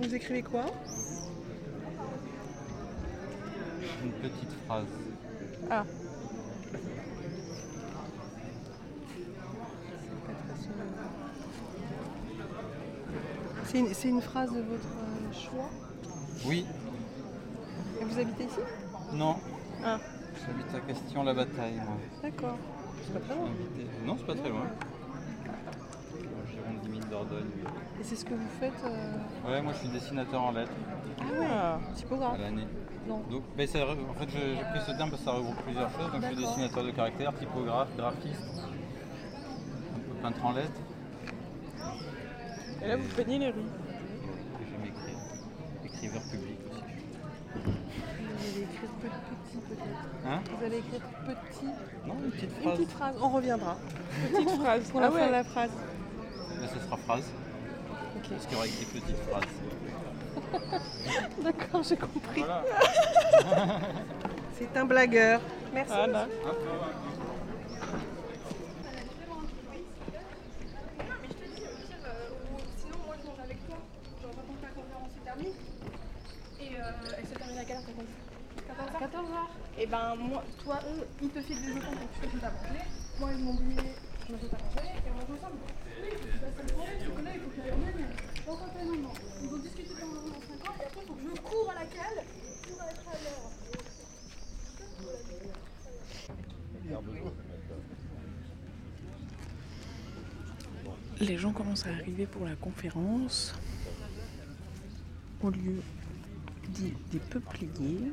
[0.00, 0.64] Vous écrivez quoi
[4.04, 4.86] Une petite phrase.
[5.70, 5.84] Ah.
[13.66, 15.70] C'est une, c'est une phrase de votre euh, choix
[16.46, 16.66] Oui,
[18.00, 18.60] Et vous habitez ici?
[19.12, 19.36] Non.
[19.84, 19.98] Ah,
[20.46, 21.96] J'habite à Question-la-Bataille, moi.
[22.22, 22.56] d'accord.
[23.06, 23.46] C'est pas très loin.
[23.46, 24.66] Habité- Non, c'est pas très loin.
[26.44, 27.44] Environ 10 000 Dordogne.
[28.00, 30.72] Et c'est ce que vous faites euh, Ouais, moi je suis dessinateur en lettres
[31.50, 32.66] Ah typographe à l'année.
[33.08, 33.22] Non.
[33.30, 36.10] Donc, ben, ça en fait, j'ai pris ce terme parce que ça regroupe plusieurs choses.
[36.12, 38.42] Donc, je suis dessinateur de caractère, typographe, graphiste,
[39.94, 40.80] un peu peintre en lettres.
[42.82, 43.60] Et là, vous peignez les rues.
[46.20, 46.82] Public aussi.
[47.64, 50.26] Vous allez écrire pe- petit peut-être.
[50.26, 51.66] Hein Vous allez écrire petit.
[52.06, 52.76] Non, une petite Une phrase.
[52.76, 53.76] petite phrase, on reviendra.
[54.32, 55.26] Petite phrase pour la Ah fin ouais.
[55.26, 55.70] de la phrase.
[56.60, 57.24] Là, ce sera phrase.
[58.16, 58.28] Ok.
[58.30, 59.44] Parce qu'il y aura écrit petite phrase.
[61.42, 62.40] D'accord, j'ai compris.
[62.42, 62.62] Voilà.
[64.58, 65.40] C'est un blagueur.
[65.72, 65.92] Merci.
[65.94, 66.26] Voilà.
[79.14, 79.46] 14h,
[79.78, 82.50] et ben moi, toi, eux, ils te filent des jetons pour que tu fasses à
[82.50, 82.84] manger.
[83.20, 83.94] Moi, ils m'ont oublié,
[84.26, 85.58] je me fais à manger, et on mange ensemble.
[86.02, 87.76] Oui, c'est le problème, c'est que là, il faut qu'il y ait un
[88.46, 89.14] Donc, quand non.
[89.62, 92.18] Discuter pendant 50, et après, il faut que je cours à la cale,
[92.66, 93.52] cours à la cale alors.
[101.20, 103.54] Les gens commencent à arriver pour la conférence.
[105.40, 105.82] Au lieu
[106.70, 108.12] dit des peupliers,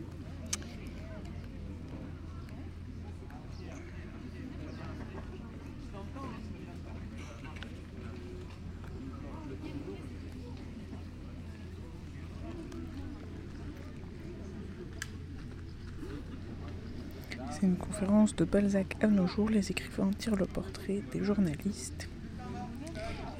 [18.02, 19.52] De Balzac à nos jours.
[19.52, 22.10] Les écrivains tirent le portrait des journalistes.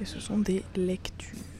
[0.00, 1.51] Et ce sont des lectures.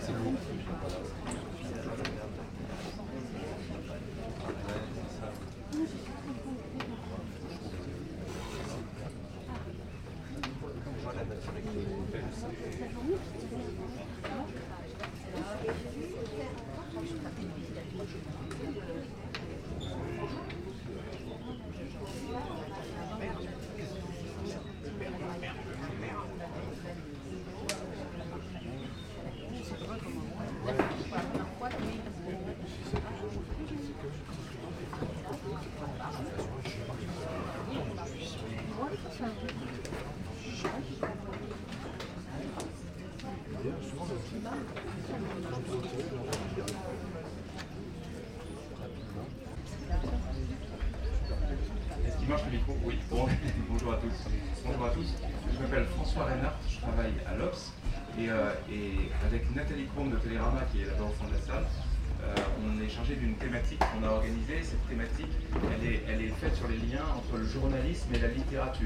[0.00, 0.34] C'est lourd.
[52.06, 52.98] Est-ce qu'il marche le micro Oui.
[53.10, 53.26] Bon,
[53.68, 54.12] bonjour à tous.
[54.64, 55.14] Bonjour à tous.
[55.52, 57.72] Je m'appelle François Reinhardt, je travaille à l'Obs.
[58.18, 61.40] Et, euh, et avec Nathalie Chrome de Télérama, qui est là-bas au fond de la
[61.40, 61.64] salle,
[62.22, 62.34] euh,
[62.66, 64.62] on est chargé d'une thématique qu'on a organisée.
[64.62, 68.28] Cette thématique, elle est, elle est faite sur les liens entre le journalisme et la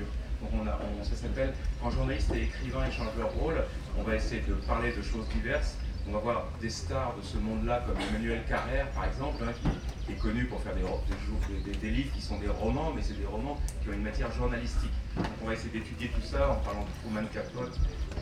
[0.00, 3.62] Donc on ça s'appelle Quand journalistes et écrivains échangent leur rôle.
[3.98, 5.76] On va essayer de parler de choses diverses.
[6.08, 10.12] On va voir des stars de ce monde-là, comme Emmanuel Carrère, par exemple, hein, qui,
[10.12, 13.90] est connu pour faire des, livres qui sont des romans, mais c'est des romans qui
[13.90, 14.90] ont une matière journalistique.
[15.16, 17.78] Donc on va essayer d'étudier tout ça en parlant de Truman Capote,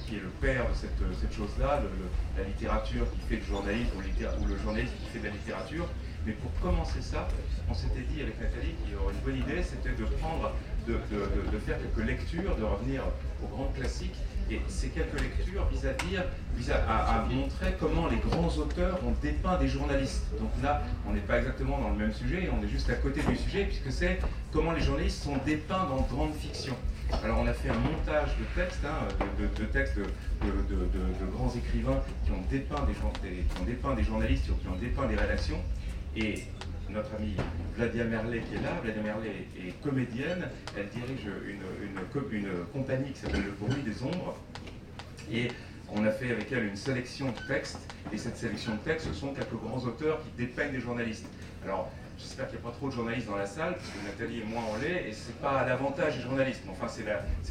[0.07, 1.81] qui est le père de cette, cette chose-là,
[2.37, 5.87] la littérature qui fait le journalisme ou, le journalisme qui fait de la littérature.
[6.27, 7.29] Mais pour commencer ça,
[7.69, 10.53] on s'était dit avec Nathalie qu'il y aurait une bonne idée, c'était de prendre,
[10.93, 13.03] de, faire quelques lectures, de revenir
[13.43, 14.17] aux grands classiques.
[14.51, 16.25] Et ces quelques lectures visent à dire,
[16.57, 20.25] visent à, montrer comment les grands auteurs ont dépeint des journalistes.
[20.41, 23.21] Donc là, on n'est pas exactement dans le même sujet, on est juste à côté
[23.23, 24.19] du sujet, puisque c'est
[24.53, 26.75] comment les journalistes sont dépeints dans grande fiction.
[27.25, 29.07] Alors on a fait un montage de textes, hein,
[29.39, 34.69] de, textes de, grands écrivains qui ont, dépeint des, qui ont dépeint des journalistes, qui
[34.69, 35.59] ont dépeint des rédactions.
[36.17, 36.45] Et
[36.93, 37.37] notre amie
[37.77, 42.01] Vladia Merlet qui est là, Vladia Merlet est comédienne, elle dirige une,
[42.73, 44.37] compagnie qui s'appelle Le Bruit des Ombres.
[45.33, 45.49] Et
[45.93, 47.81] on a fait avec elle une sélection de textes,
[48.13, 51.27] et cette sélection de textes, ce sont quelques grands auteurs qui dépeignent des journalistes.
[51.65, 54.41] Alors, j'espère qu'il n'y a pas trop de journalistes dans la salle, parce que Nathalie
[54.41, 56.63] et moi on l'est, et c'est pas à l'avantage des journalistes.
[56.71, 57.05] Enfin, c'est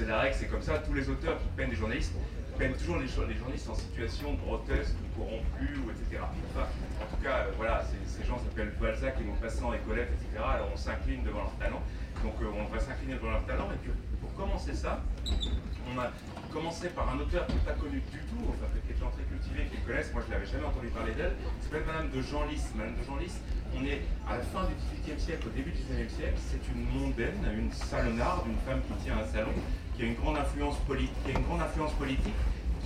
[0.06, 0.80] la, règle, c'est comme ça.
[0.80, 2.14] Tous les auteurs qui peignent des journalistes
[2.58, 6.24] peignent toujours les, journalistes en situation grotesque, ou etc.
[6.24, 7.84] En tout cas, euh, voilà,
[8.20, 10.44] ces gens s'appellent Balzac et Maupassant et Colette, etc.
[10.44, 11.82] Alors on s'incline devant leur talent.
[12.24, 13.70] Donc euh, on va s'incliner devant leur talent.
[13.72, 16.12] Et puis pour commencer ça, on a
[16.52, 19.24] commencé par un auteur qui n'est pas connu du tout, enfin qui est gens très
[19.24, 22.62] cultivés, qui connaissent, moi je n'avais jamais entendu parler d'elle, s'appelle Madame de Genlis.
[22.76, 23.36] Madame de Genlis,
[23.78, 26.84] on est à la fin du XVIIIe siècle, au début du XIXe siècle, c'est une
[26.90, 29.54] mondaine, une salonnarde, une femme qui tient un salon,
[29.96, 32.36] qui a une grande influence politique,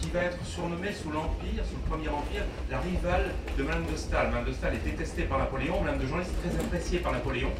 [0.03, 3.95] qui va être surnommée sous l'Empire, sous le Premier Empire, la rivale de Madame de
[3.95, 4.27] Staël.
[4.31, 7.51] Madame de Staël est détestée par Napoléon, Madame de Genlis est très appréciée par Napoléon.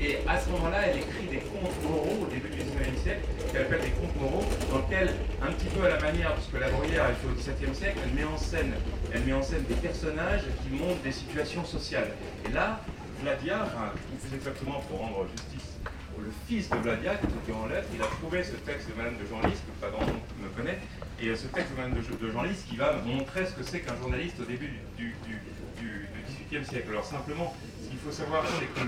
[0.00, 3.20] Et à ce moment-là, elle écrit des contes moraux au début du XIXe siècle,
[3.52, 6.70] qu'elle appelle des contes moraux, dans lesquels, un petit peu à la manière, puisque la
[6.70, 8.72] Bruyère est fait au XVIIe siècle, elle met en scène,
[9.12, 12.16] elle met en scène des personnages qui montrent des situations sociales.
[12.48, 12.80] Et là,
[13.20, 15.76] Vladia, enfin, plus exactement pour rendre justice
[16.18, 19.16] le fils de Vladia, qui était en lettres, il a trouvé ce texte de Madame
[19.16, 20.78] de Genlis, que pas grand monde me connaît,
[21.22, 24.44] et ce texte de de Genlis qui va montrer ce que c'est qu'un journaliste au
[24.44, 25.14] début du,
[26.50, 26.88] XVIIIe siècle.
[26.90, 28.86] Alors simplement, ce qu'il faut savoir, c'est que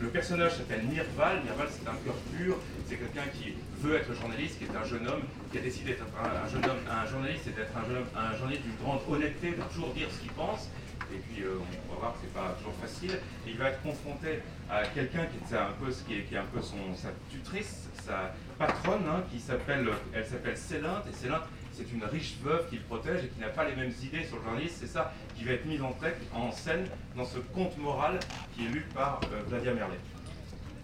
[0.00, 1.42] le personnage s'appelle Nirval.
[1.44, 2.56] Nirval, c'est un cœur pur.
[2.86, 6.04] C'est quelqu'un qui veut être journaliste, qui est un jeune homme, qui a décidé d'être
[6.18, 9.62] un, jeune homme, un journaliste, c'est d'être un, jeune un journaliste d'une grande honnêteté, de
[9.72, 10.68] toujours dire ce qu'il pense.
[11.12, 13.18] Et puis, euh, on va voir que c'est pas toujours facile.
[13.46, 14.40] il va être confronté
[14.70, 17.88] à quelqu'un qui est un peu, qui est, qui est un peu son, sa tutrice,
[18.04, 21.04] sa patronne, hein, qui s'appelle, elle s'appelle Célinte.
[21.10, 24.22] Et Célinte, c'est une riche veuve qu'il protège et qui n'a pas les mêmes idées
[24.24, 24.76] sur le journaliste.
[24.80, 26.84] C'est ça qui va être mis en, tête, en scène
[27.16, 28.20] dans ce conte moral
[28.54, 29.98] qui est lu par euh, Vladia Merlet.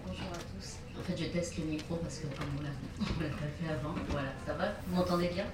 [0.06, 0.76] Bonjour à tous.
[0.98, 4.28] En fait, je teste le micro parce que comme on l'a pas fait avant, voilà,
[4.46, 4.72] ça va?
[4.86, 5.44] Vous m'entendez bien?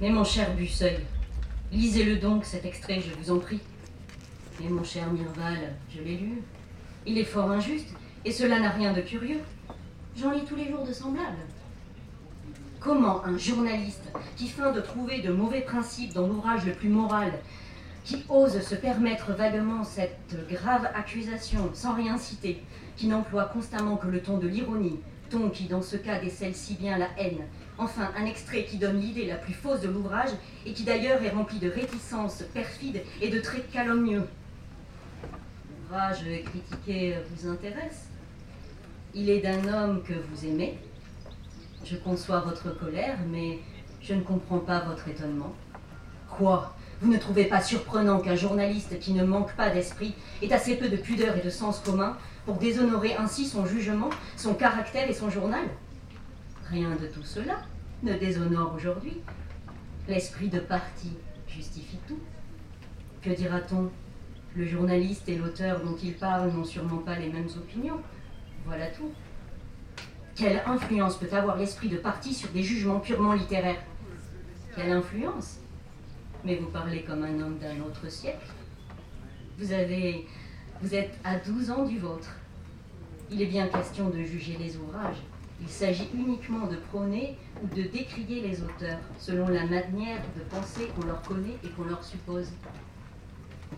[0.00, 0.98] Mais mon cher Busseuil,
[1.70, 3.60] lisez-le donc cet extrait, je vous en prie.
[4.60, 6.42] Mais mon cher Mirval, je l'ai lu.
[7.06, 7.88] Il est fort injuste,
[8.24, 9.40] et cela n'a rien de curieux.
[10.16, 11.38] J'en lis tous les jours de semblables.
[12.78, 14.04] Comment un journaliste
[14.36, 17.32] qui feint de trouver de mauvais principes dans l'ouvrage le plus moral,
[18.04, 22.62] qui ose se permettre vaguement cette grave accusation sans rien citer,
[22.96, 26.74] qui n'emploie constamment que le ton de l'ironie, ton qui dans ce cas décèle si
[26.74, 27.46] bien la haine,
[27.78, 30.30] enfin un extrait qui donne l'idée la plus fausse de l'ouvrage
[30.66, 34.24] et qui d'ailleurs est rempli de réticences perfides et de traits calomnieux.
[35.90, 38.10] Critiqué vous intéresse
[39.12, 40.78] il est d'un homme que vous aimez.
[41.84, 43.58] Je conçois votre colère, mais
[44.00, 45.52] je ne comprends pas votre étonnement.
[46.28, 46.76] Quoi?
[47.00, 50.88] Vous ne trouvez pas surprenant qu'un journaliste qui ne manque pas d'esprit ait assez peu
[50.88, 55.28] de pudeur et de sens commun pour déshonorer ainsi son jugement, son caractère et son
[55.28, 55.64] journal?
[56.68, 57.62] Rien de tout cela
[58.04, 59.20] ne déshonore aujourd'hui.
[60.06, 61.16] L'esprit de parti
[61.48, 62.20] justifie tout.
[63.22, 63.90] Que dira-t-on?
[64.56, 68.00] Le journaliste et l'auteur dont il parle n'ont sûrement pas les mêmes opinions.
[68.64, 69.12] Voilà tout.
[70.34, 73.82] Quelle influence peut avoir l'esprit de parti sur des jugements purement littéraires?
[74.74, 75.58] Quelle influence?
[76.44, 78.46] Mais vous parlez comme un homme d'un autre siècle.
[79.58, 80.26] Vous avez.
[80.82, 82.30] Vous êtes à 12 ans du vôtre.
[83.30, 85.22] Il est bien question de juger les ouvrages.
[85.60, 90.88] Il s'agit uniquement de prôner ou de décrier les auteurs selon la manière de penser
[90.96, 92.50] qu'on leur connaît et qu'on leur suppose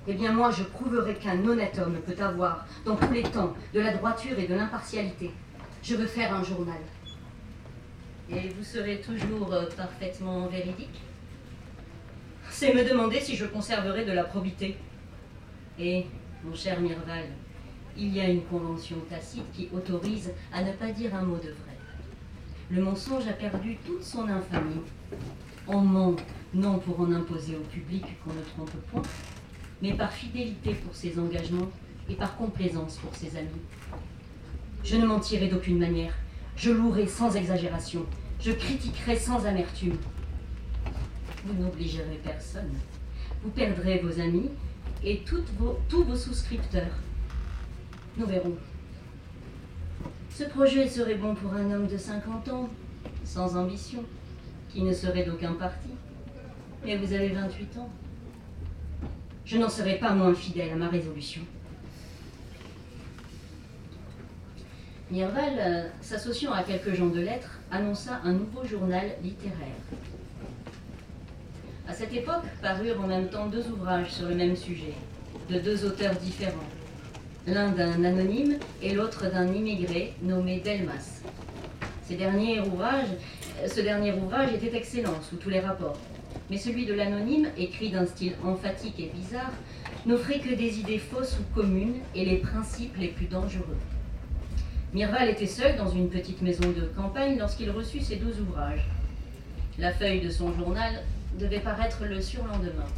[0.07, 3.81] eh bien moi je prouverai qu'un honnête homme peut avoir, dans tous les temps, de
[3.81, 5.31] la droiture et de l'impartialité.
[5.83, 6.79] Je veux faire un journal.
[8.31, 11.03] Et vous serez toujours euh, parfaitement véridique?
[12.51, 14.77] C'est me demander si je conserverai de la probité.
[15.79, 16.07] Et,
[16.45, 17.25] mon cher Mirval,
[17.97, 21.51] il y a une convention tacite qui autorise à ne pas dire un mot de
[21.51, 21.77] vrai.
[22.71, 24.81] Le mensonge a perdu toute son infamie.
[25.67, 26.17] On ment,
[26.55, 29.03] non pour en imposer au public qu'on ne trompe point,
[29.83, 31.69] mais par fidélité pour ses engagements
[32.09, 33.49] et par complaisance pour ses amis.
[34.85, 36.15] Je ne mentirai d'aucune manière,
[36.57, 38.07] je louerai sans exagération,
[38.41, 39.97] je critiquerai sans amertume.
[41.45, 42.73] Vous n'obligerez personne,
[43.43, 44.49] vous perdrez vos amis
[45.05, 46.97] et tous vos souscripteurs.
[48.17, 48.57] Nous verrons.
[50.31, 52.71] Ce projet serait bon pour un homme de 50 ans,
[53.25, 54.05] sans ambition,
[54.71, 55.89] qui ne serait d'aucun parti.
[56.85, 57.91] Mais vous avez 28 ans.
[59.45, 61.43] Je n'en serai pas moins fidèle à ma résolution.
[65.11, 69.59] Mirval, euh, s'associant à quelques gens de lettres, annonça un nouveau journal littéraire.
[71.87, 74.95] À cette époque parurent en même temps deux ouvrages sur le même sujet,
[75.51, 76.71] de deux auteurs différents,
[77.47, 81.21] l'un d'un anonyme et l'autre d'un immigré nommé Delmas.
[82.11, 85.99] Euh, ce dernier ouvrage était excellent sous tous les rapports,
[86.53, 89.53] mais celui de l'anonyme, écrit d'un style emphatique et bizarre,
[90.05, 93.79] n'offrait que des idées fausses ou communes et les principes les plus dangereux.
[94.93, 98.87] Mirval était seul dans une petite maison de campagne lorsqu'il reçut ces deux ouvrages.
[99.79, 101.03] La feuille de son journal
[101.41, 102.91] devait paraître le surlendemain.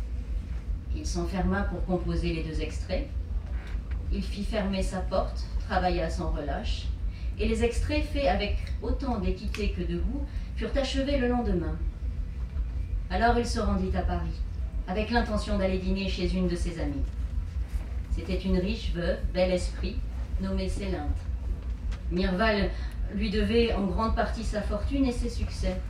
[0.96, 3.06] Il s'enferma pour composer les deux extraits.
[4.12, 6.86] Il fit fermer sa porte, travailla sans relâche,
[7.38, 10.26] et les extraits faits avec autant d'équité que de goût
[10.56, 11.78] furent achevés le lendemain.
[13.14, 14.40] Alors il se rendit à Paris,
[14.88, 17.04] avec l'intention d'aller dîner chez une de ses amies.
[18.10, 19.98] C'était une riche veuve, bel esprit,
[20.40, 21.20] nommée Célinthe.
[22.10, 22.70] Mirval
[23.14, 25.80] lui devait en grande partie sa fortune et ses succès.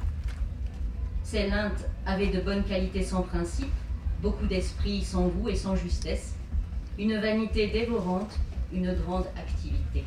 [1.23, 3.73] Célinthe avait de bonnes qualités sans principe,
[4.21, 6.35] beaucoup d'esprit sans goût et sans justesse,
[6.99, 8.39] une vanité dévorante,
[8.71, 10.05] une grande activité.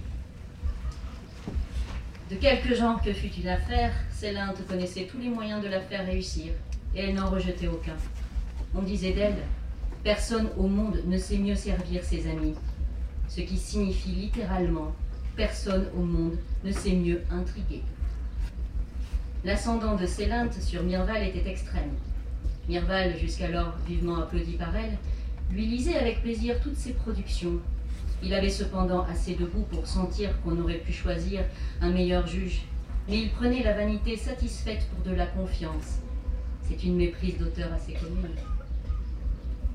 [2.30, 6.06] De quelque genre que fût une affaire, Célinthe connaissait tous les moyens de la faire
[6.06, 6.54] réussir,
[6.98, 7.96] et elle n'en rejetait aucun.
[8.76, 9.38] On disait d'elle,
[10.04, 12.56] personne au monde ne sait mieux servir ses amis,
[13.28, 14.94] ce qui signifie littéralement,
[15.36, 17.84] personne au monde ne sait mieux intriguer.
[19.46, 21.92] L'ascendant de Célinthe sur Mirval était extrême.
[22.68, 24.98] Mirval, jusqu'alors vivement applaudi par elle,
[25.52, 27.60] lui lisait avec plaisir toutes ses productions.
[28.24, 31.42] Il avait cependant assez de goût pour sentir qu'on aurait pu choisir
[31.80, 32.64] un meilleur juge,
[33.08, 36.00] mais il prenait la vanité satisfaite pour de la confiance.
[36.68, 38.36] C'est une méprise d'auteur assez commune.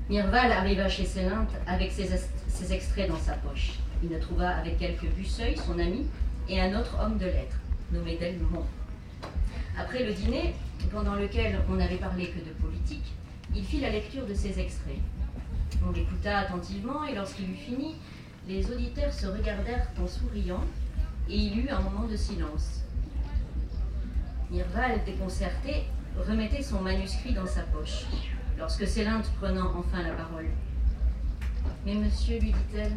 [0.09, 3.79] Mirval arriva chez Célinthe avec ses, extraits dans sa poche.
[4.03, 6.05] Il ne trouva avec quelques Busseuil, son ami,
[6.47, 7.59] et un autre homme de lettres,
[7.91, 8.65] nommé Delmont.
[9.77, 10.53] Après le dîner,
[10.91, 13.13] pendant lequel on n'avait parlé que de politique,
[13.55, 14.99] il fit la lecture de ses extraits.
[15.87, 17.95] On l'écouta attentivement et lorsqu'il eut fini,
[18.47, 20.63] les auditeurs se regardèrent en souriant
[21.29, 22.81] et il eut un moment de silence.
[24.51, 25.85] Mirval, déconcerté,
[26.21, 28.05] remettait son manuscrit dans sa poche,
[28.57, 30.47] lorsque Célinthe prenant enfin la parole.
[31.85, 32.93] Mais monsieur, lui dit-elle,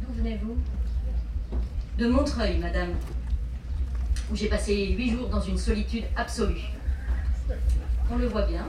[0.00, 0.56] d'où venez-vous?
[1.98, 2.92] De Montreuil, madame,
[4.30, 6.70] où j'ai passé huit jours dans une solitude absolue.
[8.10, 8.66] On le voit bien.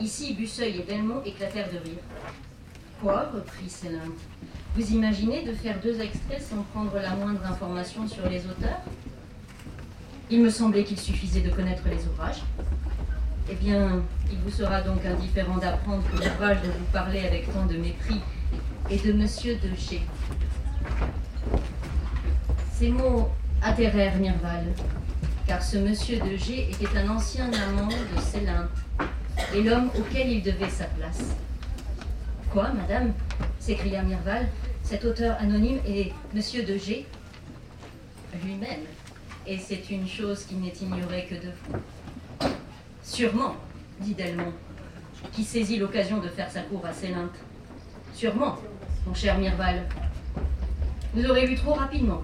[0.00, 2.02] Ici, Busseuil et Belmont éclatèrent de rire.
[3.00, 3.30] Quoi?
[3.34, 4.20] reprit Célinthe.
[4.74, 8.80] Vous imaginez de faire deux extraits sans prendre la moindre information sur les auteurs?
[10.32, 12.42] Il me semblait qu'il suffisait de connaître les ouvrages.
[13.50, 17.66] Eh bien, il vous sera donc indifférent d'apprendre que l'ouvrage dont vous parlez avec tant
[17.66, 18.18] de mépris
[18.88, 20.00] est de Monsieur de G.
[22.72, 23.28] Ces mots
[23.60, 24.72] atterrèrent Mirval,
[25.46, 28.70] car ce Monsieur de G était un ancien amant de Célinthe
[29.54, 31.36] et l'homme auquel il devait sa place.
[32.50, 33.12] Quoi, madame?
[33.60, 34.48] s'écria Mirval.
[34.82, 37.06] Cet auteur anonyme est Monsieur de G
[38.42, 38.80] lui-même,
[39.46, 42.48] et c'est une chose qui n'est ignorée que de vous.
[43.02, 43.56] Sûrement,
[44.00, 44.52] dit Delmont,
[45.32, 47.38] qui saisit l'occasion de faire sa cour à Célinthe.
[48.14, 48.58] Sûrement,
[49.06, 49.86] mon cher Mirval.
[51.14, 52.22] Vous aurez lu trop rapidement,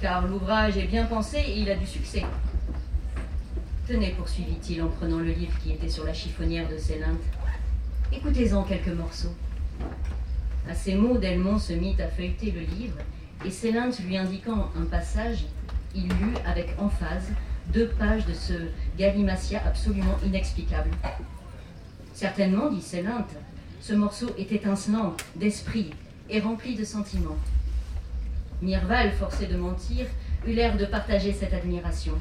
[0.00, 2.24] car l'ouvrage est bien pensé et il a du succès.
[3.86, 7.22] Tenez, poursuivit-il en prenant le livre qui était sur la chiffonnière de Célinthe.
[8.12, 9.34] Écoutez-en quelques morceaux.
[10.68, 12.98] À ces mots, Delmont se mit à feuilleter le livre,
[13.44, 15.44] et Célinthe lui indiquant un passage,
[15.98, 17.28] il lut avec emphase
[17.72, 18.54] deux pages de ce
[18.96, 20.90] galimatia absolument inexplicable.
[22.14, 23.34] Certainement, dit Célinthe,
[23.80, 25.90] ce morceau est étincelant d'esprit
[26.30, 27.36] et rempli de sentiments.
[28.62, 30.06] Mirval, forcé de mentir,
[30.46, 32.14] eut l'air de partager cette admiration.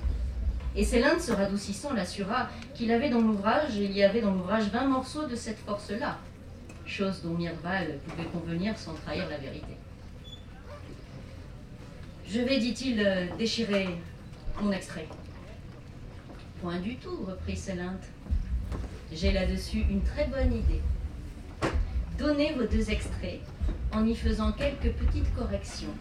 [0.75, 4.86] Et Célinthe, se radoucissant, l'assura qu'il avait dans l'ouvrage, il y avait dans l'ouvrage vingt
[4.86, 6.17] morceaux de cette force-là,
[6.86, 9.76] chose dont Mirval pouvait convenir sans trahir la vérité.
[12.30, 13.88] Je vais, dit-il, euh, déchirer
[14.61, 15.07] mon extrait.
[16.61, 18.03] Point du tout, reprit Célinthe.
[19.13, 20.82] J'ai là-dessus une très bonne idée.
[22.17, 23.39] Donnez vos deux extraits
[23.93, 25.93] en y faisant quelques petites corrections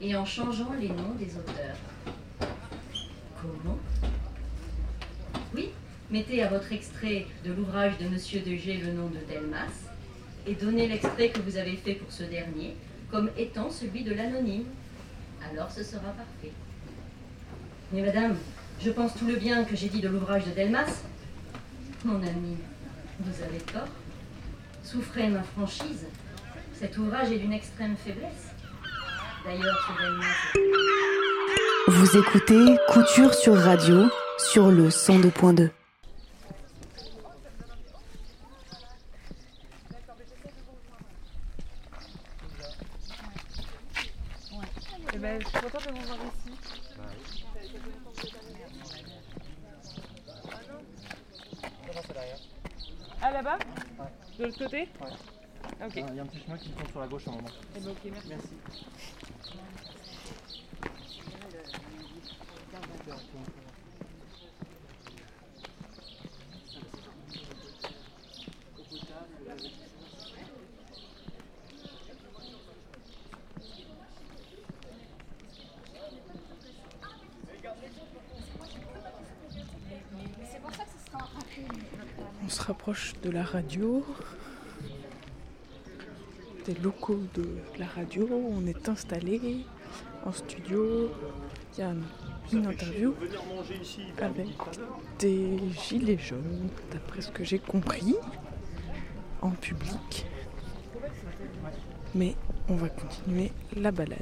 [0.00, 1.76] et en changeant les noms des auteurs.
[3.42, 3.78] Comment?
[5.52, 5.70] Oui,
[6.12, 9.88] mettez à votre extrait de l'ouvrage de Monsieur de G le nom de Delmas
[10.46, 12.76] et donnez l'extrait que vous avez fait pour ce dernier
[13.10, 14.66] comme étant celui de l'anonyme.
[15.48, 16.52] Alors ce sera parfait.
[17.92, 18.36] Mais madame,
[18.80, 21.02] je pense tout le bien que j'ai dit de l'ouvrage de Delmas.
[22.04, 22.56] Mon ami,
[23.20, 23.88] Vous avez tort.
[24.82, 26.06] Souffrez ma franchise.
[26.74, 28.48] Cet ouvrage est d'une extrême faiblesse.
[29.44, 29.96] D'ailleurs.
[31.88, 35.70] Vous écoutez Couture sur Radio sur le 102.2.
[45.22, 46.50] Je suis contente de m'en voir ici.
[53.20, 53.58] Ah là-bas?
[54.38, 54.78] De l'autre côté?
[54.78, 55.84] Ouais.
[55.84, 55.96] Ok.
[55.96, 57.48] Il y a un petit chemin qui tourne sur la gauche à un moment.
[57.76, 58.28] Eh ben, ok, merci.
[58.28, 58.48] Merci.
[80.50, 81.74] C'est pour ça que ce sera un peu.
[82.44, 84.04] On se rapproche de la radio,
[86.66, 87.44] des locaux de
[87.78, 88.28] la radio.
[88.30, 89.64] On est installé
[90.24, 91.10] en studio.
[91.76, 91.92] Il y a
[92.52, 93.14] une, interview
[94.18, 94.46] avec
[95.18, 98.14] des gilets jaunes, d'après ce que j'ai compris,
[99.40, 100.26] en public.
[102.14, 102.34] Mais
[102.68, 104.18] on va continuer la balade.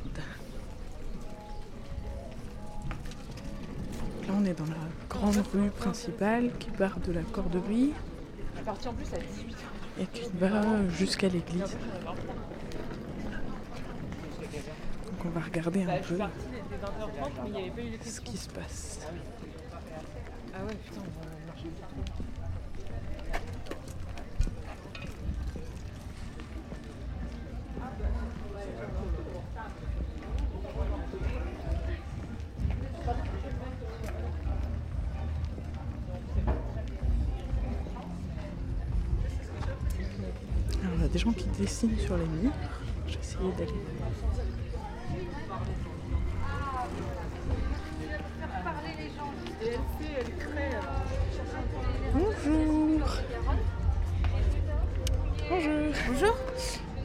[4.26, 7.92] Là, on est dans la grande rue principale qui part de la Corderie
[8.64, 9.56] Partie en plus à 18
[10.00, 11.76] et qui va jusqu'à l'église.
[15.06, 17.90] Donc on va regarder un peu partie dès 20h30, mais il n'y avait pas eu
[17.90, 19.00] les ce qui se passe.
[20.54, 21.68] Ah ouais, putain, on va marcher
[41.08, 42.52] a des gens qui dessinent sur les murs.
[43.06, 43.72] J'ai essayé d'aller.
[52.14, 53.06] Bonjour.
[55.48, 55.94] Bonjour.
[56.08, 56.36] Bonjour.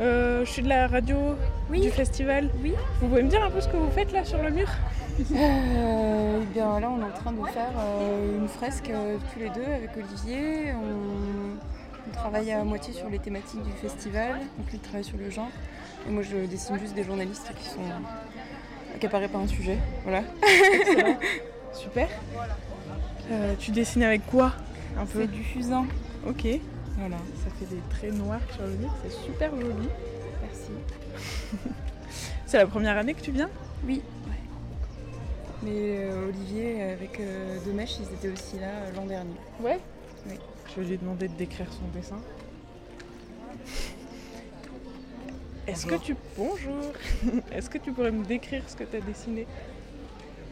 [0.01, 1.17] Euh, je suis de la radio
[1.71, 2.49] du festival.
[2.61, 2.73] Oui.
[2.99, 4.67] Vous pouvez me dire un peu ce que vous faites là sur le mur?
[5.31, 9.39] Euh, eh bien là on est en train de faire euh, une fresque euh, tous
[9.39, 10.73] les deux avec Olivier.
[10.73, 11.42] On,
[12.07, 15.49] on travaille à moitié sur les thématiques du festival, donc lui travaille sur le genre.
[16.07, 17.79] Et moi je dessine juste des journalistes qui sont
[18.95, 19.77] accaparés par un sujet.
[20.03, 20.23] Voilà.
[20.73, 21.17] Excellent.
[21.73, 22.07] Super.
[23.31, 24.53] Euh, tu dessines avec quoi
[24.97, 25.21] un peu?
[25.21, 25.85] C'est du fusain.
[26.27, 26.45] Ok.
[26.97, 27.17] Voilà.
[27.17, 29.87] Ça fait des traits noirs sur le mur, c'est super joli.
[30.41, 30.71] Merci.
[32.45, 33.49] c'est la première année que tu viens?
[33.85, 34.01] Oui.
[35.63, 39.35] Mais euh, Olivier avec euh, Demèche, ils étaient aussi là euh, l'an dernier.
[39.61, 39.79] Ouais?
[40.27, 40.35] Oui.
[40.75, 42.17] Je lui demander de décrire son dessin.
[45.67, 46.15] Est-ce que tu.
[46.35, 46.91] Bonjour
[47.51, 49.45] Est-ce que tu pourrais me décrire ce que tu as dessiné?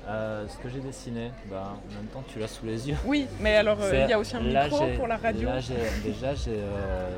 [0.07, 2.97] Euh, ce que j'ai dessiné, bah, en même temps tu l'as sous les yeux.
[3.05, 5.47] Oui, mais alors, euh, il y a aussi un là, micro pour la radio.
[5.47, 5.59] Là,
[6.03, 7.09] déjà, euh,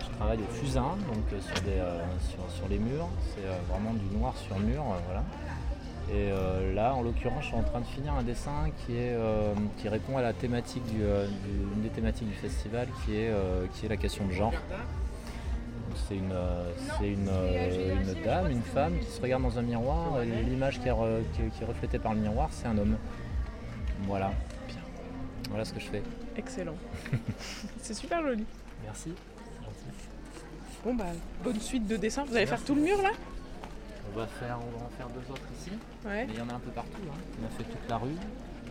[0.00, 1.82] je travaille au fusain, donc sur, des,
[2.30, 3.08] sur, sur les murs.
[3.34, 5.24] C'est vraiment du noir sur mur, voilà.
[6.10, 9.12] Et euh, là, en l'occurrence, je suis en train de finir un dessin qui, est,
[9.12, 13.16] euh, qui répond à la thématique du, euh, du- une des thématiques du festival, qui
[13.16, 14.52] est, euh, qui est la question de genre.
[16.08, 16.32] C'est une,
[16.98, 20.22] c'est une, une dame, une femme qui se regarde dans un miroir.
[20.22, 20.92] et L'image qui est,
[21.58, 22.96] qui reflétée par le miroir, c'est un homme.
[24.06, 24.30] Voilà.
[25.50, 26.02] Voilà ce que je fais.
[26.36, 26.76] Excellent.
[27.82, 28.44] c'est super joli.
[28.84, 29.12] Merci.
[30.84, 31.06] Bon bah,
[31.42, 32.24] bonne suite de dessins.
[32.26, 33.10] Vous allez faire tout le mur là?
[34.14, 35.70] On va, faire, on va en faire deux autres ici.
[36.04, 36.24] Ouais.
[36.26, 37.02] Mais il y en a un peu partout.
[37.08, 37.18] hein.
[37.42, 38.16] On a fait toute la rue.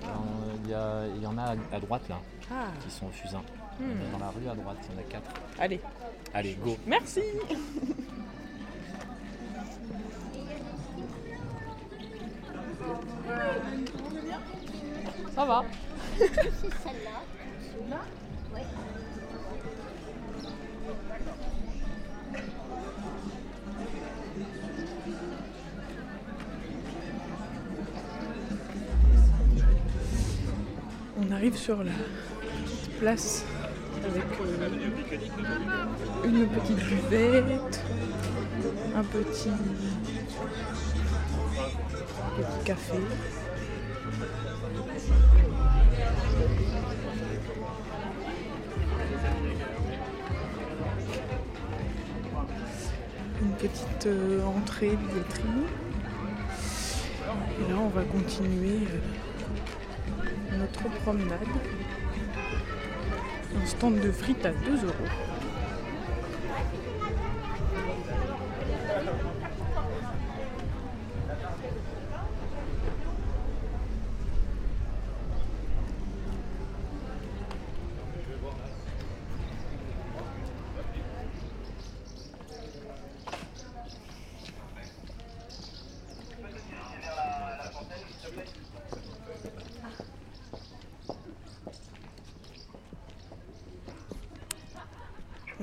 [0.04, 0.24] Alors,
[0.64, 2.20] Il y, a- il y en a à, à droite là,
[2.52, 2.66] Ah.
[2.84, 3.42] qui sont au fusain.
[3.80, 3.84] Hmm.
[3.84, 5.32] Il y en a Dans la rue à droite, il y en a quatre.
[5.60, 5.80] Allez.
[6.34, 6.78] Allez, go.
[6.86, 7.22] Merci
[15.36, 15.64] Ça va.
[16.18, 17.22] C'est celle-là.
[31.48, 31.92] Arrive sur la
[32.66, 33.46] petite place
[34.04, 34.68] avec euh,
[36.26, 37.84] une petite buvette,
[38.94, 39.52] un petit,
[42.66, 42.98] café.
[53.42, 55.64] Une petite euh, entrée de vitrine.
[57.62, 59.27] Et là, on va continuer euh,
[60.58, 61.40] notre promenade.
[63.56, 65.37] Un stand de frites à 2 euros.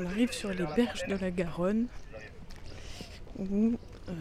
[0.05, 1.87] On arrive sur les berges de la Garonne
[3.39, 3.79] où
[4.09, 4.13] euh,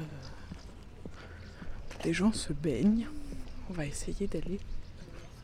[2.05, 3.05] les gens se baignent.
[3.69, 4.61] On va essayer d'aller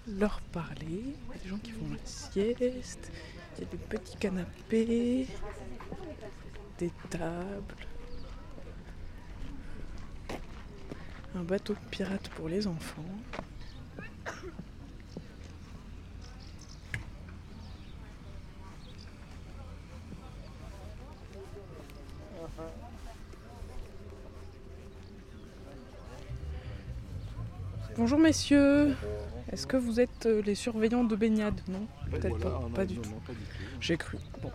[0.07, 1.03] leur parler.
[1.03, 3.11] Il y a des gens qui font la sieste,
[3.57, 5.27] il y a des petits canapés,
[6.77, 7.75] des tables,
[11.35, 13.03] un bateau pirate pour les enfants.
[28.10, 28.95] Bonjour messieurs,
[29.51, 31.62] est-ce que vous êtes euh, les surveillants de baignade?
[31.68, 33.10] Non Peut-être Voilà, pas, non, pas non, du non, tout.
[33.28, 33.64] pas du tout.
[33.82, 34.18] J'ai cru.
[34.41, 34.51] Bon.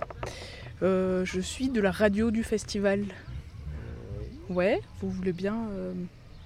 [0.83, 3.05] Euh, je suis de la radio du festival.
[4.51, 5.69] Ouais, vous voulez bien.
[5.71, 5.95] euh,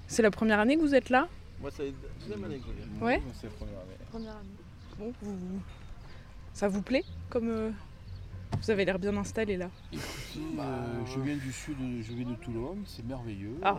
[0.06, 1.28] C'est la première année que vous êtes là?
[1.62, 1.90] Moi, c'est la
[2.20, 3.02] deuxième année que je viens.
[3.06, 3.20] Ouais.
[3.20, 3.96] Moi, C'est la première année.
[4.10, 4.98] Première année.
[4.98, 5.60] Bon, vous...
[6.52, 7.04] ça vous plaît?
[7.30, 7.70] Comme euh,
[8.60, 9.70] vous avez l'air bien installé là.
[9.94, 13.56] Écoutez, euh, je viens du sud, je viens de Toulon, c'est merveilleux.
[13.62, 13.78] Ah.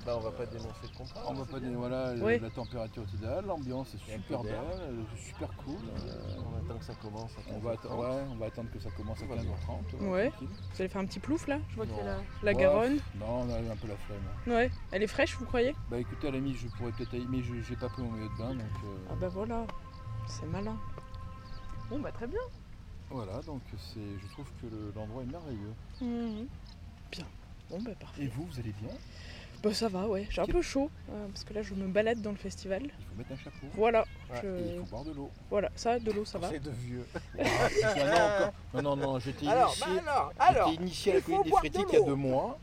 [0.00, 1.22] Euh, Bah, on va pas dénoncer le contraire.
[1.26, 2.38] on va pas dire, voilà, Ouais.
[2.38, 5.80] la température est idéale, l'ambiance est super belle, euh, super cool.
[6.06, 7.32] euh, On attend que ça commence.
[7.36, 7.98] à on, va 15h30.
[7.98, 10.08] ouais, on va attendre que ça commence à 15h30.
[10.08, 10.32] Ouais.
[10.40, 12.22] Vous allez faire un petit plouf là Je vois qu'il y a la, Non.
[12.42, 12.98] la Ouais, Garonne.
[13.16, 14.22] Non, on a un peu la flemme.
[14.46, 14.70] Ouais.
[14.92, 15.74] Elle est fraîche, vous croyez?
[15.90, 18.10] Bah écoutez, à la limite, je pourrais peut-être aller, mais je j'ai pas pris mon
[18.10, 19.66] maillot de bain, donc euh, Ah bah voilà,
[20.26, 20.76] c'est malin.
[21.90, 22.38] Bon bah très bien.
[23.10, 25.72] voilà, donc c'est, je trouve que le- l'endroit est merveilleux.
[26.00, 26.46] Mhm.
[27.10, 27.26] Bien.
[27.70, 28.22] Bon bah parfait.
[28.24, 28.90] Et vous, vous allez bien?
[29.62, 30.26] Bah ça va, ouais.
[30.30, 32.82] J'ai un peu chaud euh, parce que là je me balade dans le festival.
[32.84, 33.66] Il faut mettre un chapeau.
[33.74, 34.04] Voilà.
[34.30, 35.30] Ouais, je- et il faut boire de l'eau.
[35.50, 36.48] Voilà, ça, de l'eau, ça va.
[36.50, 37.04] C'est de vieux.
[38.00, 41.56] Ah, non, non, non, j'étais Alors, initié, bah alors, initié à la faut des de
[41.56, 42.58] frétiques il y a deux mois.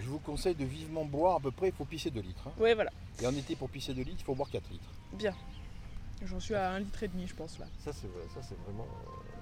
[0.00, 2.42] Je vous conseille de vivement boire à peu près, il faut pisser 2 litres.
[2.46, 2.52] hein.
[2.58, 2.90] Ouais, voilà.
[3.22, 4.90] Et en été, pour pisser 2 litres, il faut boire 4 litres.
[5.12, 5.34] Bien.
[6.24, 7.66] J'en suis à un litre et demi, je pense là.
[7.84, 8.86] Ça, c'est vrai, ça, c'est vraiment.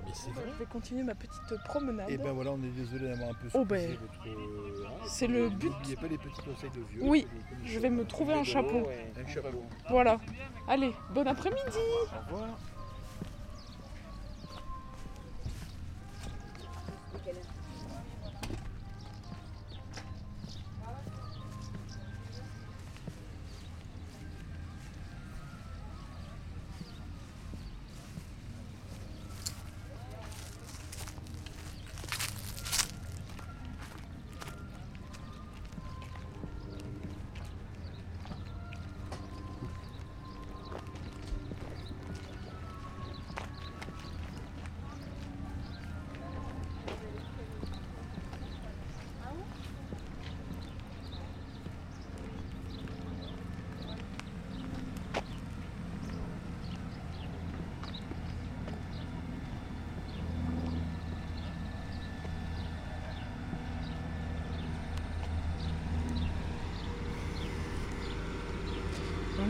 [0.08, 2.08] Mais c'est Je vais continuer ma petite promenade.
[2.10, 4.26] Et ben voilà, on est désolé d'avoir un peu Oh, ben, votre.
[4.26, 5.70] hein, c'est le but.
[5.70, 7.00] N'oubliez pas les petits conseils de vieux.
[7.02, 7.26] Oui,
[7.64, 8.80] je vais me trouver un chapeau.
[8.86, 9.62] ouais, Un chapeau.
[9.90, 10.18] Voilà.
[10.66, 11.60] Allez, bon après-midi.
[11.76, 12.58] Au revoir.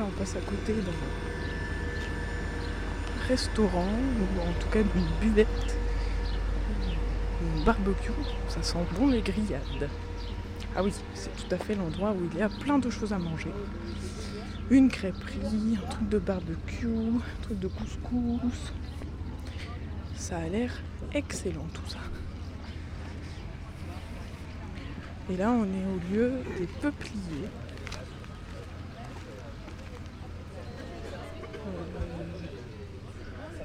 [0.09, 0.93] On passe à côté d'un
[3.29, 5.77] restaurant, ou en tout cas d'une buvette,
[7.61, 8.11] un barbecue.
[8.49, 9.91] Ça sent bon les grillades.
[10.77, 13.19] Ah oui, c'est tout à fait l'endroit où il y a plein de choses à
[13.19, 13.53] manger.
[14.71, 18.73] Une crêperie, un truc de barbecue, un truc de couscous.
[20.15, 20.73] Ça a l'air
[21.15, 21.99] excellent tout ça.
[25.31, 27.49] Et là, on est au lieu des peupliers.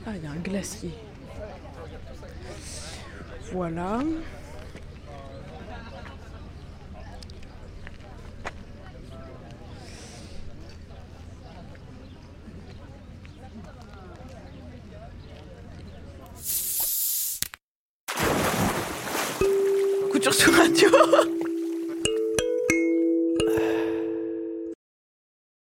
[0.05, 0.11] Ah,
[3.51, 3.99] Voilà.